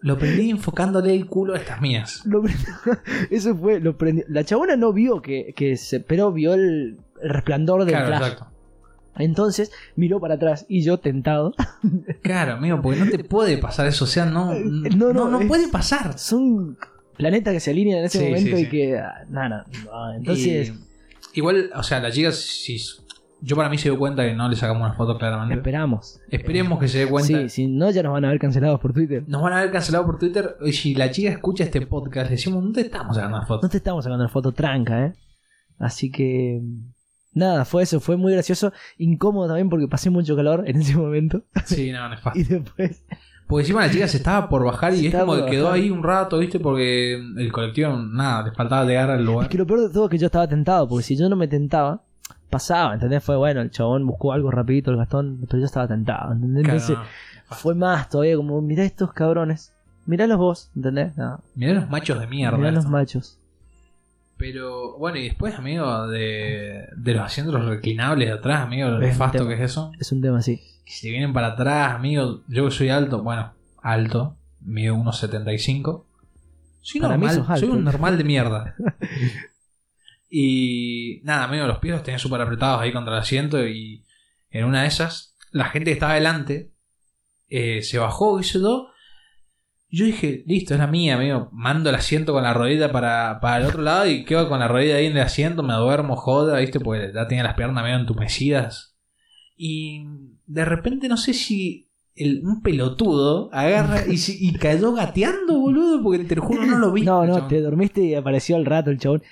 Lo 0.00 0.18
prendí 0.18 0.50
enfocándole 0.50 1.14
el 1.14 1.26
culo 1.26 1.54
a 1.54 1.58
estas 1.58 1.80
mías. 1.80 2.22
Lo 2.26 2.42
Eso 3.30 3.56
fue, 3.56 3.80
lo 3.80 3.96
prendió. 3.96 4.24
La 4.28 4.44
chabona 4.44 4.76
no 4.76 4.92
vio 4.92 5.20
que, 5.22 5.52
que 5.56 5.76
se. 5.76 5.98
Pero 6.00 6.30
vio 6.32 6.54
el, 6.54 6.98
el 7.22 7.28
resplandor 7.30 7.80
del 7.84 7.94
Claro, 7.94 8.06
flash. 8.08 8.22
exacto. 8.32 8.46
Entonces 9.18 9.72
miró 9.96 10.20
para 10.20 10.34
atrás 10.34 10.66
y 10.68 10.82
yo 10.82 10.98
tentado. 10.98 11.54
Claro, 12.22 12.54
amigo, 12.54 12.80
porque 12.82 12.98
no 13.00 13.10
te 13.10 13.22
puede 13.24 13.58
pasar 13.58 13.86
eso, 13.86 14.04
o 14.04 14.08
sea, 14.08 14.26
no, 14.26 14.52
No, 14.54 14.90
no, 14.96 15.12
no, 15.12 15.28
no, 15.28 15.40
es- 15.40 15.46
puede 15.46 15.68
pasar. 15.68 16.18
Son 16.18 16.76
planetas 17.16 17.54
que 17.54 17.60
se 17.60 17.70
alinean 17.70 18.00
en 18.00 18.04
ese 18.06 18.18
Sí, 18.18 18.24
momento 18.24 18.56
sí, 18.56 18.62
y 18.64 18.68
que. 18.68 19.00
Nada, 19.28 19.64
no, 19.84 20.12
entonces. 20.14 20.72
Y- 21.32 21.38
igual, 21.38 21.70
o 21.74 21.82
sea, 21.82 22.00
la 22.00 22.10
chica, 22.10 22.32
si, 22.32 22.78
yo 23.42 23.54
para 23.54 23.68
mí 23.68 23.78
se 23.78 23.88
dio 23.90 23.98
cuenta 23.98 24.24
que 24.24 24.34
no 24.34 24.48
le 24.48 24.56
sacamos 24.56 24.82
una 24.82 24.94
foto 24.94 25.16
claramente. 25.18 25.54
Esperamos. 25.54 26.20
Esperemos 26.30 26.78
que 26.80 26.88
se 26.88 26.98
dé 27.00 27.06
cuenta. 27.06 27.28
Sí, 27.42 27.48
si 27.48 27.66
no, 27.68 27.90
ya 27.90 28.02
nos 28.02 28.12
van 28.12 28.24
a 28.24 28.30
ver 28.30 28.38
cancelados 28.38 28.80
por 28.80 28.92
Twitter. 28.92 29.22
Nos 29.28 29.40
van 29.42 29.52
a 29.52 29.60
ver 29.60 29.70
cancelado 29.70 30.04
por 30.06 30.18
Twitter. 30.18 30.56
Y 30.64 30.72
si 30.72 30.94
la 30.94 31.10
chica 31.10 31.30
escucha 31.30 31.64
este 31.64 31.86
podcast, 31.86 32.26
le 32.30 32.36
decimos, 32.36 32.64
no 32.64 32.72
te 32.72 32.80
estamos 32.80 33.14
sacando 33.16 33.36
una 33.36 33.42
No 33.44 33.48
foto. 33.48 33.68
te 33.68 33.76
estamos 33.76 34.04
sacando 34.04 34.24
la 34.24 34.30
foto 34.30 34.52
tranca, 34.52 35.06
¿eh? 35.06 35.12
Así 35.78 36.10
que. 36.10 36.60
Nada, 37.36 37.64
fue 37.66 37.82
eso, 37.82 38.00
fue 38.00 38.16
muy 38.16 38.32
gracioso. 38.32 38.72
Incómodo 38.98 39.46
también 39.46 39.68
porque 39.68 39.86
pasé 39.86 40.08
mucho 40.10 40.34
calor 40.34 40.64
en 40.66 40.76
ese 40.80 40.96
momento. 40.96 41.42
Sí, 41.66 41.92
no, 41.92 42.08
nefasto. 42.08 42.38
Y 42.40 42.44
después. 42.44 43.04
Porque 43.46 43.62
encima 43.62 43.86
la 43.86 43.92
chica 43.92 44.08
se 44.08 44.16
estaba 44.16 44.48
por 44.48 44.64
bajar 44.64 44.92
y 44.94 45.02
Se 45.02 45.06
es 45.08 45.14
como 45.14 45.34
que 45.36 45.44
quedó 45.50 45.64
bajar. 45.66 45.78
ahí 45.78 45.90
un 45.90 46.02
rato, 46.02 46.38
¿viste? 46.38 46.58
Porque 46.58 47.14
el 47.14 47.52
colectivo, 47.52 47.94
nada, 47.96 48.42
le 48.44 48.52
faltaba 48.52 48.84
llegar 48.86 49.10
al 49.10 49.20
Es 49.20 49.26
lugar. 49.26 49.48
que 49.48 49.58
lo 49.58 49.66
peor 49.66 49.82
de 49.86 49.90
todo 49.92 50.06
es 50.06 50.10
que 50.10 50.18
yo 50.18 50.26
estaba 50.26 50.48
tentado, 50.48 50.88
porque 50.88 51.04
si 51.04 51.14
yo 51.16 51.28
no 51.28 51.36
me 51.36 51.46
tentaba, 51.46 52.02
pasaba, 52.50 52.94
¿entendés? 52.94 53.22
Fue 53.22 53.36
bueno, 53.36 53.60
el 53.60 53.70
chabón 53.70 54.04
buscó 54.06 54.32
algo 54.32 54.50
rapidito, 54.50 54.90
el 54.90 54.96
Gastón, 54.96 55.38
pero 55.46 55.58
yo 55.60 55.66
estaba 55.66 55.86
tentado, 55.86 56.32
¿entendés? 56.32 56.64
Claro, 56.64 56.78
Entonces 56.80 56.96
no. 57.50 57.56
fue 57.56 57.74
más 57.76 58.08
todavía 58.08 58.34
como, 58.36 58.60
mirá 58.62 58.82
estos 58.82 59.12
cabrones, 59.12 59.72
mirá 60.06 60.26
vos, 60.36 60.70
¿entendés? 60.74 61.16
No, 61.18 61.38
Mirá 61.54 61.74
los 61.74 61.88
machos 61.90 62.18
de 62.18 62.26
mierda. 62.26 62.56
mirá 62.58 62.70
los 62.72 62.86
machos. 62.86 63.38
Pero 64.38 64.98
bueno, 64.98 65.18
y 65.18 65.24
después, 65.24 65.54
amigo, 65.54 66.06
de, 66.08 66.88
de 66.94 67.14
los 67.14 67.22
asientos 67.22 67.64
reclinables 67.64 68.28
de 68.28 68.34
atrás, 68.34 68.60
amigo, 68.62 68.90
lo 68.90 68.98
nefasto 68.98 69.48
que 69.48 69.54
es 69.54 69.60
eso. 69.60 69.92
Es 69.98 70.12
un 70.12 70.20
tema 70.20 70.38
así. 70.38 70.60
Que 70.84 70.92
si 70.92 71.02
te 71.02 71.10
vienen 71.10 71.32
para 71.32 71.48
atrás, 71.48 71.94
amigo, 71.94 72.42
yo 72.48 72.66
que 72.66 72.70
soy 72.70 72.90
alto, 72.90 73.22
bueno, 73.22 73.54
alto, 73.82 74.36
mido 74.60 74.94
unos 74.94 75.18
75. 75.18 76.06
Soy 76.82 77.00
Para 77.00 77.16
normal, 77.16 77.44
alto. 77.48 77.56
soy 77.56 77.68
un 77.70 77.84
normal 77.84 78.18
de 78.18 78.24
mierda. 78.24 78.74
y 80.30 81.20
nada, 81.24 81.44
amigo, 81.44 81.66
los 81.66 81.78
pies 81.78 81.94
los 81.94 82.02
tenía 82.02 82.18
súper 82.18 82.40
apretados 82.42 82.82
ahí 82.82 82.92
contra 82.92 83.14
el 83.14 83.20
asiento 83.20 83.66
y 83.66 84.04
en 84.50 84.64
una 84.64 84.82
de 84.82 84.88
esas, 84.88 85.34
la 85.50 85.66
gente 85.66 85.86
que 85.90 85.94
estaba 85.94 86.12
adelante 86.12 86.72
eh, 87.48 87.82
se 87.82 87.98
bajó, 87.98 88.38
hizo 88.38 88.60
todo. 88.60 88.90
Yo 89.88 90.04
dije, 90.04 90.42
listo, 90.46 90.74
es 90.74 90.80
la 90.80 90.86
mía, 90.88 91.14
amigo. 91.16 91.48
Mando 91.52 91.90
el 91.90 91.96
asiento 91.96 92.32
con 92.32 92.42
la 92.42 92.52
rodilla 92.52 92.90
para, 92.90 93.38
para 93.40 93.58
el 93.58 93.66
otro 93.66 93.82
lado 93.82 94.06
y 94.08 94.24
quedo 94.24 94.48
con 94.48 94.58
la 94.58 94.68
rodilla 94.68 94.96
ahí 94.96 95.06
en 95.06 95.12
el 95.16 95.22
asiento, 95.22 95.62
me 95.62 95.74
duermo, 95.74 96.16
joda, 96.16 96.58
¿viste? 96.58 96.80
Porque 96.80 97.12
ya 97.14 97.28
tenía 97.28 97.44
las 97.44 97.54
piernas 97.54 97.84
medio 97.84 97.96
entumecidas. 97.96 98.96
Y 99.56 100.04
de 100.46 100.64
repente 100.64 101.08
no 101.08 101.16
sé 101.16 101.32
si 101.34 101.88
el- 102.16 102.42
un 102.44 102.62
pelotudo 102.62 103.48
agarra 103.52 104.02
y, 104.08 104.52
cayó 104.54 104.92
gateando, 104.92 105.60
boludo, 105.60 106.02
porque 106.02 106.24
te 106.24 106.34
lo 106.36 106.42
juro 106.42 106.66
no 106.66 106.78
lo 106.78 106.92
vi. 106.92 107.02
No, 107.02 107.24
no, 107.24 107.34
chabón. 107.34 107.48
te 107.48 107.60
dormiste 107.60 108.02
y 108.02 108.14
apareció 108.14 108.56
al 108.56 108.64
rato 108.66 108.90
el 108.90 108.98
chabón. 108.98 109.22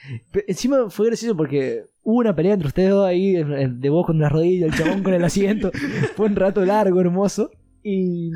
Encima 0.46 0.88
fue 0.88 1.06
gracioso 1.08 1.36
porque 1.36 1.86
hubo 2.02 2.18
una 2.18 2.34
pelea 2.36 2.54
entre 2.54 2.68
ustedes 2.68 2.90
dos 2.90 3.06
ahí, 3.06 3.32
de 3.32 3.68
de 3.68 3.88
vos 3.90 4.06
con 4.06 4.18
la 4.18 4.28
rodilla, 4.28 4.66
el 4.66 4.74
chabón 4.74 5.02
con 5.02 5.14
el 5.14 5.24
asiento. 5.24 5.72
fue 6.16 6.26
un 6.26 6.36
rato 6.36 6.64
largo, 6.64 7.00
hermoso. 7.00 7.50
Y, 7.82 8.30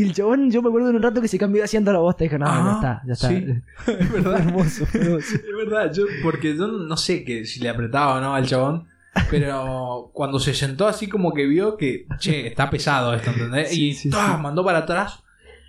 y 0.00 0.02
el 0.04 0.12
chabón, 0.14 0.50
yo 0.50 0.62
me 0.62 0.68
acuerdo 0.68 0.88
de 0.88 0.96
un 0.96 1.02
rato 1.02 1.20
que 1.20 1.28
se 1.28 1.38
cambió 1.38 1.60
de 1.60 1.64
asiento 1.64 1.90
a 1.90 1.94
la 1.94 1.98
voz, 2.00 2.16
te 2.16 2.24
dije, 2.24 2.38
no, 2.38 2.46
ya 2.46 2.52
Ah, 2.54 2.72
está, 2.74 3.02
ya 3.06 3.12
está. 3.12 3.28
sí. 3.28 3.46
Es 4.00 4.12
verdad. 4.12 4.38
hermoso. 4.40 4.84
Es 4.92 5.56
verdad, 5.56 5.92
yo, 5.92 6.04
porque 6.22 6.56
yo 6.56 6.66
no 6.68 6.96
sé 6.96 7.24
que 7.24 7.44
si 7.44 7.60
le 7.60 7.68
apretaba 7.68 8.14
o 8.16 8.20
no 8.20 8.34
al 8.34 8.46
chabón, 8.46 8.86
pero 9.30 10.10
cuando 10.12 10.38
se 10.38 10.54
sentó 10.54 10.86
así 10.86 11.08
como 11.08 11.32
que 11.34 11.46
vio 11.46 11.76
que, 11.76 12.06
che, 12.18 12.46
está 12.46 12.70
pesado 12.70 13.12
esto, 13.14 13.30
¿entendés? 13.30 13.70
Sí, 13.70 13.88
y 13.88 13.94
sí, 13.94 14.10
mandó 14.40 14.64
para 14.64 14.78
atrás. 14.78 15.22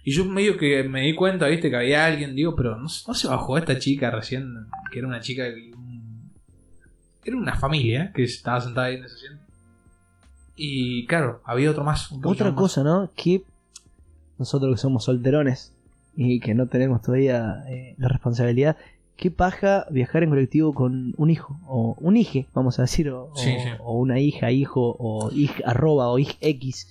Y 0.04 0.12
yo 0.12 0.24
medio 0.26 0.58
que 0.58 0.84
me 0.84 1.02
di 1.02 1.14
cuenta, 1.16 1.48
viste, 1.48 1.70
que 1.70 1.76
había 1.76 2.06
alguien, 2.06 2.36
digo, 2.36 2.56
pero 2.56 2.76
no, 2.78 2.84
no 3.08 3.14
se 3.14 3.28
bajó 3.28 3.58
esta 3.58 3.78
chica 3.80 4.10
recién, 4.12 4.48
que 4.92 5.00
era 5.00 5.08
una 5.08 5.20
chica, 5.20 5.44
que- 5.54 5.72
un- 5.76 6.32
era 7.24 7.36
una 7.36 7.56
familia 7.56 8.12
que 8.14 8.24
estaba 8.24 8.62
sentada 8.62 8.88
ahí 8.88 8.96
en 8.96 9.04
ese 9.04 9.16
asiento. 9.16 9.44
Y 10.56 11.06
claro, 11.06 11.42
había 11.46 11.72
otro 11.72 11.84
más. 11.84 12.12
otro 12.12 12.30
Otra 12.30 12.48
más. 12.52 12.56
cosa, 12.60 12.84
¿no? 12.84 13.12
Que 13.16 13.44
nosotros 14.40 14.74
que 14.76 14.82
somos 14.82 15.04
solterones 15.04 15.74
y 16.16 16.40
que 16.40 16.54
no 16.56 16.68
tenemos 16.68 17.02
todavía 17.02 17.64
eh, 17.70 17.94
la 17.98 18.08
responsabilidad, 18.08 18.78
qué 19.16 19.30
paja 19.32 19.86
viajar 19.92 20.24
en 20.24 20.30
colectivo 20.30 20.74
con 20.74 21.14
un 21.18 21.30
hijo, 21.30 21.60
o 21.68 21.96
un 22.00 22.18
hije, 22.18 22.48
vamos 22.54 22.80
a 22.80 22.84
decir, 22.84 23.10
o, 23.10 23.32
Sí, 23.36 23.50
o- 23.58 23.60
sí. 23.64 23.70
o 23.80 23.94
una 24.00 24.20
hija, 24.20 24.50
hijo, 24.52 24.96
o 24.98 25.30
hij, 25.32 25.50
arroba, 25.66 26.08
o 26.10 26.18
hij 26.18 26.38
X. 26.42 26.88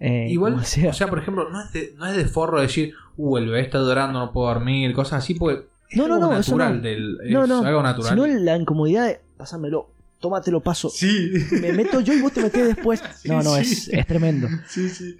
eh, 0.00 0.26
Igual, 0.30 0.64
sea. 0.64 0.90
o 0.90 0.92
sea, 0.92 1.06
por 1.08 1.18
ejemplo, 1.20 1.48
no 1.50 1.60
es, 1.62 1.72
de, 1.72 1.94
no 1.96 2.06
es 2.06 2.16
de 2.16 2.24
forro 2.24 2.60
decir, 2.60 2.94
uh, 3.16 3.36
el 3.38 3.46
bebé 3.46 3.60
está 3.60 3.78
llorando, 3.78 4.18
no 4.18 4.32
puedo 4.32 4.48
dormir, 4.48 4.92
cosas 4.94 5.22
así, 5.22 5.34
porque 5.34 5.66
es 5.90 5.96
No, 5.96 6.08
no, 6.08 6.14
algo 6.16 6.26
no, 6.32 6.38
eso 6.38 6.56
natural 6.56 6.76
no. 6.76 6.82
del, 6.82 7.18
es 7.24 7.30
no, 7.32 7.46
no, 7.46 7.64
algo 7.64 7.82
natural. 7.82 8.10
sino 8.10 8.26
la 8.26 8.56
incomodidad 8.56 9.06
de, 9.06 9.20
pásamelo, 9.36 9.88
tómatelo 10.20 10.60
paso, 10.60 10.90
Sí, 10.90 11.32
me 11.60 11.72
meto 11.72 12.00
yo 12.00 12.12
y 12.12 12.20
vos 12.20 12.32
te 12.32 12.42
metés 12.42 12.66
después. 12.66 13.02
Sí, 13.16 13.28
no, 13.28 13.42
no, 13.42 13.54
sí. 13.56 13.60
es, 13.62 13.88
es 13.88 14.06
tremendo. 14.06 14.48
sí, 14.68 14.88
sí. 14.88 15.16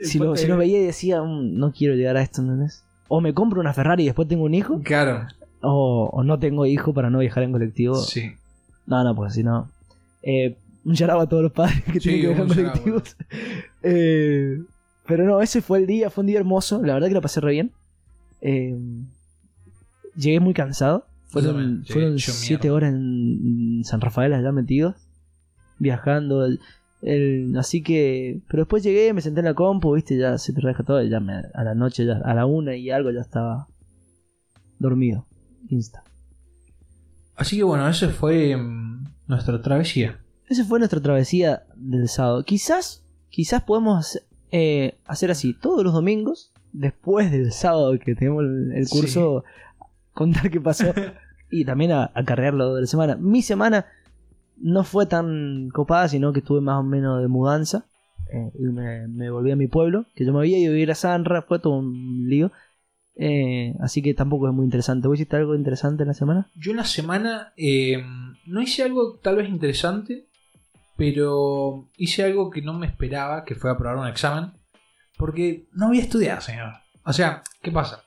Si 0.00 0.18
lo, 0.18 0.36
si 0.36 0.46
lo 0.46 0.56
veía 0.58 0.80
y 0.80 0.84
decía, 0.86 1.22
"Mm, 1.22 1.58
no 1.58 1.72
quiero 1.72 1.94
llegar 1.94 2.16
a 2.16 2.22
esto, 2.22 2.42
¿entendés? 2.42 2.84
O 3.08 3.20
me 3.20 3.34
compro 3.34 3.60
una 3.60 3.72
Ferrari 3.72 4.02
y 4.04 4.06
después 4.06 4.28
tengo 4.28 4.44
un 4.44 4.54
hijo, 4.54 4.80
Claro, 4.82 5.26
o, 5.62 6.10
o 6.12 6.22
no 6.22 6.38
tengo 6.38 6.66
hijo 6.66 6.92
para 6.94 7.08
no 7.10 7.18
viajar 7.20 7.42
en 7.42 7.52
colectivo. 7.52 7.96
sí. 7.96 8.32
No, 8.86 9.02
no, 9.04 9.14
pues 9.14 9.34
si 9.34 9.42
no. 9.44 9.70
Eh, 10.22 10.56
un 10.84 10.94
a 11.00 11.26
todos 11.26 11.42
los 11.44 11.52
padres 11.52 11.82
que 11.92 12.00
tienen 12.00 12.20
que 12.20 12.26
viajar 12.28 12.42
en 12.42 12.48
colectivos. 12.48 13.16
Eh, 13.84 14.60
pero 15.06 15.24
no, 15.24 15.40
ese 15.40 15.62
fue 15.62 15.78
el 15.78 15.86
día, 15.86 16.10
fue 16.10 16.22
un 16.22 16.26
día 16.26 16.38
hermoso. 16.38 16.82
La 16.82 16.94
verdad 16.94 17.08
que 17.08 17.14
la 17.14 17.20
pasé 17.20 17.40
re 17.40 17.52
bien. 17.52 17.70
Eh, 18.40 18.76
llegué 20.16 20.40
muy 20.40 20.54
cansado. 20.54 21.06
Fueron, 21.32 21.84
fueron 21.86 22.18
siete 22.18 22.68
mierda. 22.68 22.76
horas 22.76 22.94
en 22.94 23.82
San 23.84 24.00
Rafael 24.00 24.32
allá 24.34 24.52
metidos. 24.52 24.94
Viajando. 25.78 26.44
el- 26.44 26.60
el- 27.02 27.56
así 27.58 27.82
que. 27.82 28.40
Pero 28.48 28.62
después 28.62 28.82
llegué, 28.84 29.12
me 29.12 29.20
senté 29.20 29.40
en 29.40 29.46
la 29.46 29.54
compu, 29.54 29.94
viste, 29.94 30.16
ya 30.16 30.38
se 30.38 30.52
te 30.52 30.60
relaja 30.60 30.84
todo. 30.84 31.02
y 31.02 31.08
Ya 31.08 31.18
me- 31.20 31.42
a 31.54 31.64
la 31.64 31.74
noche, 31.74 32.04
ya, 32.06 32.18
a 32.24 32.34
la 32.34 32.46
una 32.46 32.76
y 32.76 32.90
algo, 32.90 33.10
ya 33.10 33.20
estaba 33.22 33.66
dormido. 34.78 35.26
Insta. 35.68 36.04
Así 37.34 37.56
que 37.56 37.62
bueno, 37.62 37.88
esa 37.88 38.08
fue 38.10 38.56
mm, 38.56 39.04
nuestra 39.26 39.60
travesía. 39.62 40.20
Esa 40.48 40.64
fue 40.64 40.78
nuestra 40.78 41.00
travesía 41.00 41.62
del 41.76 42.08
sábado. 42.08 42.44
Quizás, 42.44 43.04
quizás 43.30 43.62
podemos 43.62 44.20
eh, 44.50 44.98
hacer 45.06 45.30
así 45.30 45.54
todos 45.54 45.82
los 45.82 45.94
domingos, 45.94 46.52
después 46.72 47.30
del 47.30 47.52
sábado 47.52 47.98
que 47.98 48.14
tenemos 48.14 48.44
el, 48.44 48.72
el 48.72 48.88
curso, 48.88 49.44
contar 50.12 50.50
qué 50.50 50.60
pasó. 50.60 50.92
y 51.50 51.64
también 51.64 51.92
a, 51.92 52.10
acarrearlo 52.14 52.74
de 52.74 52.82
la 52.82 52.86
semana. 52.86 53.16
Mi 53.16 53.42
semana 53.42 53.86
no 54.56 54.84
fue 54.84 55.06
tan 55.06 55.70
copada, 55.70 56.08
sino 56.08 56.32
que 56.32 56.40
estuve 56.40 56.60
más 56.60 56.80
o 56.80 56.82
menos 56.82 57.20
de 57.20 57.28
mudanza. 57.28 57.84
eh, 58.32 58.50
y 58.58 58.62
me, 58.64 59.08
me 59.08 59.30
volví 59.30 59.50
a 59.50 59.56
mi 59.56 59.66
pueblo, 59.66 60.06
que 60.14 60.24
yo 60.24 60.32
me 60.32 60.40
había 60.40 60.58
ido 60.58 60.70
a 60.70 60.74
vivir 60.74 60.90
a 60.90 60.94
Sanra, 60.94 61.42
fue 61.42 61.58
todo 61.58 61.74
un 61.78 62.28
lío. 62.28 62.52
Eh, 63.14 63.74
así 63.80 64.00
que 64.02 64.14
tampoco 64.14 64.48
es 64.48 64.54
muy 64.54 64.64
interesante. 64.64 65.08
¿Vos 65.08 65.16
hiciste 65.16 65.36
algo 65.36 65.54
interesante 65.54 66.02
en 66.02 66.08
la 66.08 66.14
semana? 66.14 66.50
Yo 66.54 66.70
en 66.70 66.78
la 66.78 66.84
semana 66.84 67.52
eh, 67.56 68.02
no 68.46 68.62
hice 68.62 68.82
algo 68.82 69.18
tal 69.22 69.36
vez 69.36 69.48
interesante, 69.48 70.26
pero 70.96 71.90
hice 71.96 72.24
algo 72.24 72.50
que 72.50 72.62
no 72.62 72.72
me 72.74 72.86
esperaba, 72.86 73.44
que 73.44 73.54
fue 73.54 73.70
aprobar 73.70 73.98
un 73.98 74.08
examen, 74.08 74.52
porque 75.18 75.66
no 75.72 75.88
había 75.88 76.02
estudiado, 76.02 76.40
señor. 76.40 76.72
O 77.04 77.12
sea, 77.12 77.42
¿qué 77.62 77.70
pasa? 77.70 78.04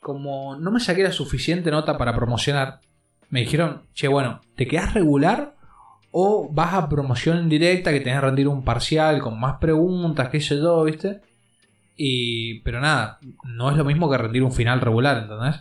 Como 0.00 0.56
no 0.56 0.70
me 0.70 0.80
saqué 0.80 1.02
la 1.02 1.12
suficiente 1.12 1.70
nota 1.70 1.96
para 1.96 2.14
promocionar, 2.14 2.80
me 3.28 3.40
dijeron, 3.40 3.82
che, 3.94 4.08
bueno, 4.08 4.40
¿te 4.56 4.66
quedas 4.66 4.94
regular 4.94 5.54
o 6.10 6.48
vas 6.52 6.74
a 6.74 6.88
promoción 6.88 7.48
directa 7.48 7.92
que 7.92 8.00
tenés 8.00 8.16
que 8.16 8.26
rendir 8.26 8.48
un 8.48 8.64
parcial 8.64 9.20
con 9.20 9.38
más 9.38 9.58
preguntas, 9.58 10.28
qué 10.28 10.40
sé 10.40 10.56
yo, 10.56 10.82
viste? 10.84 11.20
Y, 11.96 12.60
pero 12.60 12.80
nada, 12.80 13.18
no 13.44 13.70
es 13.70 13.76
lo 13.76 13.84
mismo 13.84 14.10
que 14.10 14.18
rendir 14.18 14.42
un 14.42 14.52
final 14.52 14.80
regular, 14.80 15.18
¿entendés? 15.18 15.60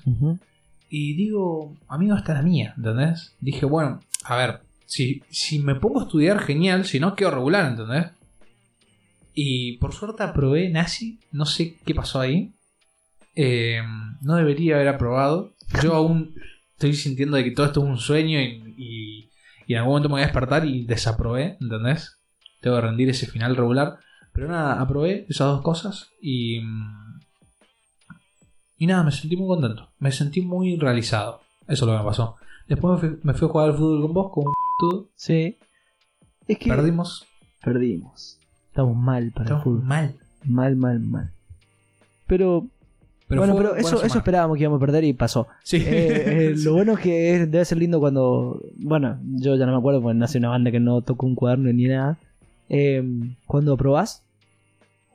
Y 0.90 1.14
digo, 1.14 1.76
amigo, 1.88 2.16
esta 2.16 2.32
es 2.32 2.38
la 2.40 2.44
mía, 2.44 2.74
¿entendés? 2.78 3.36
Dije, 3.40 3.66
bueno, 3.66 4.00
a 4.24 4.36
ver, 4.38 4.62
si, 4.86 5.22
si 5.30 5.60
me 5.60 5.76
pongo 5.76 6.00
a 6.00 6.04
estudiar, 6.04 6.40
genial, 6.40 6.86
si 6.86 7.00
no, 7.00 7.16
quedo 7.16 7.32
regular, 7.32 7.66
¿entendés? 7.66 8.08
Y 9.34 9.78
por 9.78 9.94
suerte 9.94 10.24
aprobé 10.24 10.70
nazi, 10.70 11.20
no 11.32 11.46
sé 11.46 11.78
qué 11.86 11.94
pasó 11.94 12.20
ahí. 12.20 12.54
Eh, 13.36 13.82
no 14.22 14.36
debería 14.36 14.76
haber 14.76 14.88
aprobado. 14.90 15.54
Yo 15.84 15.94
aún 15.96 16.34
estoy 16.74 16.94
sintiendo 16.94 17.38
de 17.38 17.44
que 17.44 17.52
todo 17.52 17.66
esto 17.68 17.82
es 17.82 17.88
un 17.88 17.98
sueño 17.98 18.40
y, 18.40 18.74
y- 18.78 19.30
y 19.68 19.74
en 19.74 19.80
algún 19.80 19.92
momento 19.92 20.10
me 20.10 20.14
voy 20.14 20.22
a 20.22 20.26
despertar 20.26 20.66
y 20.66 20.86
desaprobé, 20.86 21.58
¿entendés? 21.62 22.18
Tengo 22.62 22.76
que 22.78 22.82
rendir 22.82 23.10
ese 23.10 23.28
final 23.28 23.56
regular. 23.56 24.00
Pero 24.34 24.48
nada, 24.48 24.80
aprobé 24.82 25.26
esas 25.30 25.48
dos 25.48 25.62
cosas 25.62 26.10
y... 26.22 26.60
Y 28.78 28.88
nada, 28.88 29.04
me 29.04 29.12
sentí 29.12 29.36
muy 29.36 29.48
contento. 29.48 29.90
Me 30.00 30.12
sentí 30.12 30.42
muy 30.42 30.78
realizado. 30.78 31.42
Eso 31.68 31.86
es 31.86 31.92
lo 31.92 31.94
que 31.94 31.98
me 32.04 32.06
pasó. 32.10 32.36
Después 32.68 32.94
me 33.04 33.10
fui, 33.10 33.20
me 33.24 33.34
fui 33.34 33.48
a 33.48 33.52
jugar 33.52 33.70
al 33.70 33.76
fútbol 33.78 34.02
con 34.04 34.14
vos, 34.14 34.32
con 34.32 34.46
un. 34.48 35.10
Sí. 35.16 35.58
Es 36.48 36.58
que 36.58 36.70
Perdimos. 36.70 37.28
perdimos. 37.64 38.40
Estamos 38.68 38.96
mal 38.96 39.32
para 39.36 39.58
el 39.58 39.62
fútbol. 39.62 39.84
mal. 39.84 40.16
Mal, 40.46 40.76
mal, 40.78 41.00
mal. 41.02 41.34
Pero, 42.28 42.68
Pero 43.30 43.42
bueno, 43.42 43.56
pero 43.56 43.76
eso, 43.76 44.04
eso 44.04 44.18
esperábamos 44.18 44.58
que 44.58 44.64
íbamos 44.64 44.78
a 44.78 44.86
perder 44.86 45.04
y 45.06 45.14
pasó. 45.14 45.48
Sí. 45.64 45.78
Eh, 45.78 46.50
eh, 46.50 46.54
lo 46.64 46.74
bueno 46.74 46.94
es 46.94 47.00
que 47.00 47.36
es- 47.36 47.52
debe 47.52 47.64
ser 47.64 47.78
lindo 47.78 48.00
cuando. 48.02 48.60
Bueno, 48.76 49.20
yo 49.24 49.56
ya 49.56 49.66
no 49.66 49.72
me 49.72 49.78
acuerdo 49.78 50.02
porque 50.02 50.18
nace 50.18 50.40
una 50.40 50.50
banda 50.50 50.72
que 50.72 50.80
no 50.82 51.02
tocó 51.02 51.26
un 51.28 51.36
cuaderno 51.36 51.72
ni 51.72 51.86
nada. 51.86 52.18
Eh, 52.70 53.04
cuando 53.46 53.74
aprobás, 53.74 54.24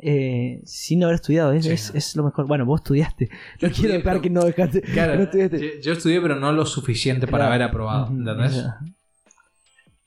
eh, 0.00 0.60
sin 0.64 1.02
haber 1.04 1.16
estudiado, 1.16 1.52
es, 1.52 1.64
Sí. 1.64 1.72
es, 1.72 1.92
es 1.94 2.16
lo 2.16 2.22
mejor. 2.24 2.46
Bueno, 2.46 2.64
vos 2.64 2.80
estudiaste. 2.80 3.28
Yo 3.58 3.68
No 3.68 3.74
quiero 3.74 3.94
dejar 3.94 4.20
que 4.20 4.30
no 4.30 4.44
dejaste. 4.44 4.80
Claro, 4.82 5.16
no 5.16 5.22
estudiaste. 5.24 5.80
yo, 5.82 5.92
estudié, 5.92 6.20
pero 6.20 6.36
no 6.36 6.52
lo 6.52 6.64
suficiente 6.66 7.26
para 7.26 7.44
Claro. 7.46 7.54
haber 7.54 7.62
aprobado. 7.62 8.06
¿Entendés? 8.08 8.64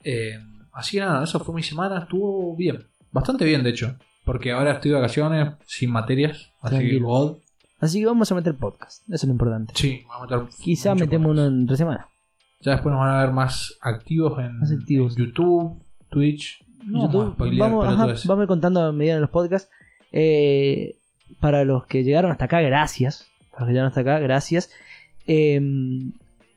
Eh, 0.04 0.38
así 0.72 0.92
que 0.96 1.00
nada, 1.00 1.24
eso 1.24 1.40
fue 1.40 1.54
mi 1.54 1.62
semana. 1.62 2.00
Estuvo 2.00 2.56
bien. 2.56 2.84
Bastante 3.12 3.44
bien, 3.44 3.62
de 3.62 3.70
hecho. 3.70 3.96
Porque 4.24 4.52
ahora 4.52 4.72
estoy 4.72 4.90
de 4.90 4.96
vacaciones, 4.96 5.54
sin 5.66 5.90
materias. 5.90 6.52
Así 6.60 6.78
que. 6.78 6.98
God. 6.98 7.36
Así 7.80 8.00
que 8.00 8.06
vamos 8.06 8.30
a 8.32 8.34
meter 8.34 8.54
podcast. 8.54 9.02
Eso 9.08 9.14
es 9.14 9.24
lo 9.24 9.32
importante. 9.32 9.72
Sí, 9.76 10.04
vamos 10.08 10.32
a 10.32 10.36
meter. 10.36 10.54
Quizá 10.60 10.94
metemos 10.94 11.28
podcast. 11.28 11.48
uno 11.48 11.58
entre 11.60 11.76
semana. 11.76 12.08
Ya 12.60 12.72
después 12.72 12.92
nos 12.92 13.00
van 13.00 13.14
a 13.14 13.20
ver 13.22 13.32
más 13.32 13.78
activos 13.80 14.38
en, 14.40 14.58
Más 14.58 14.72
activos. 14.72 15.16
en 15.16 15.26
YouTube, 15.26 15.80
Twitch. 16.08 16.64
No 16.84 17.04
YouTube, 17.04 17.58
vamos 17.58 17.86
ajá, 17.86 18.06
vamos 18.06 18.40
a 18.40 18.42
ir 18.42 18.48
contando 18.48 18.82
a 18.82 18.92
medida 18.92 19.14
de 19.14 19.20
los 19.20 19.30
podcasts. 19.30 19.70
Eh, 20.10 20.96
para 21.40 21.64
los 21.64 21.86
que 21.86 22.02
llegaron 22.02 22.30
hasta 22.30 22.46
acá, 22.46 22.60
gracias. 22.60 23.28
Para 23.50 23.60
los 23.60 23.68
que 23.68 23.72
llegaron 23.72 23.88
hasta 23.88 24.00
acá, 24.00 24.18
gracias. 24.18 24.70
Eh, 25.26 25.60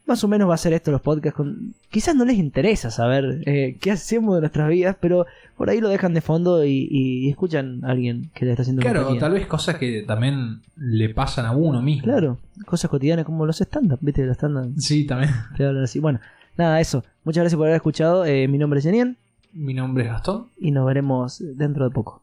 más 0.06 0.24
o 0.24 0.28
menos 0.28 0.50
va 0.50 0.56
a 0.56 0.58
ser 0.58 0.74
esto 0.74 0.92
los 0.92 1.02
podcasts. 1.02 1.36
Con... 1.38 1.74
Quizás 1.90 2.16
no 2.16 2.26
les 2.26 2.38
interesa 2.38 2.92
saber 2.92 3.42
eh, 3.46 3.78
qué 3.80 3.92
hacemos 3.92 4.36
de 4.36 4.42
nuestras 4.42 4.68
vidas, 4.70 4.96
pero 5.00 5.26
por 5.56 5.70
ahí 5.70 5.80
lo 5.80 5.90
dejan 5.90 6.14
de 6.14 6.22
fondo 6.22 6.66
y, 6.66 6.88
y 6.92 7.30
escuchan 7.30 7.84
a 7.86 7.92
alguien 7.92 8.30
que 8.34 8.46
le 8.46 8.52
está 8.52 8.64
haciendo 8.64 8.82
Claro, 8.82 9.16
tal 9.18 9.34
vez 9.34 9.46
cosas 9.48 9.76
que 9.76 10.04
también 10.04 10.62
le 10.76 11.10
pasan 11.10 11.46
a 11.46 11.52
uno 11.52 11.82
mismo. 11.82 12.04
Claro, 12.04 12.38
cosas 12.66 12.90
cotidianas 12.90 13.26
como 13.26 13.46
los 13.46 13.62
stand-up, 13.62 14.00
¿viste? 14.02 14.26
Los 14.26 14.36
stand 14.38 14.78
Sí, 14.80 15.06
también. 15.06 15.32
te 15.58 15.66
hablan 15.66 15.84
así. 15.84 16.00
Bueno, 16.00 16.20
nada, 16.58 16.82
eso. 16.82 17.04
Muchas 17.24 17.44
gracias 17.44 17.58
por 17.58 17.68
haber 17.68 17.76
escuchado. 17.78 18.26
Eh, 18.26 18.48
mi 18.48 18.58
nombre 18.58 18.80
es 18.80 18.86
Jenien 18.86 19.18
Mi 19.54 19.74
nombre 19.74 20.04
es 20.06 20.10
Gastón. 20.10 20.48
y 20.60 20.72
nos 20.72 20.86
veremos 20.86 21.42
dentro 21.56 21.86
de 21.86 21.92
poco. 21.92 22.20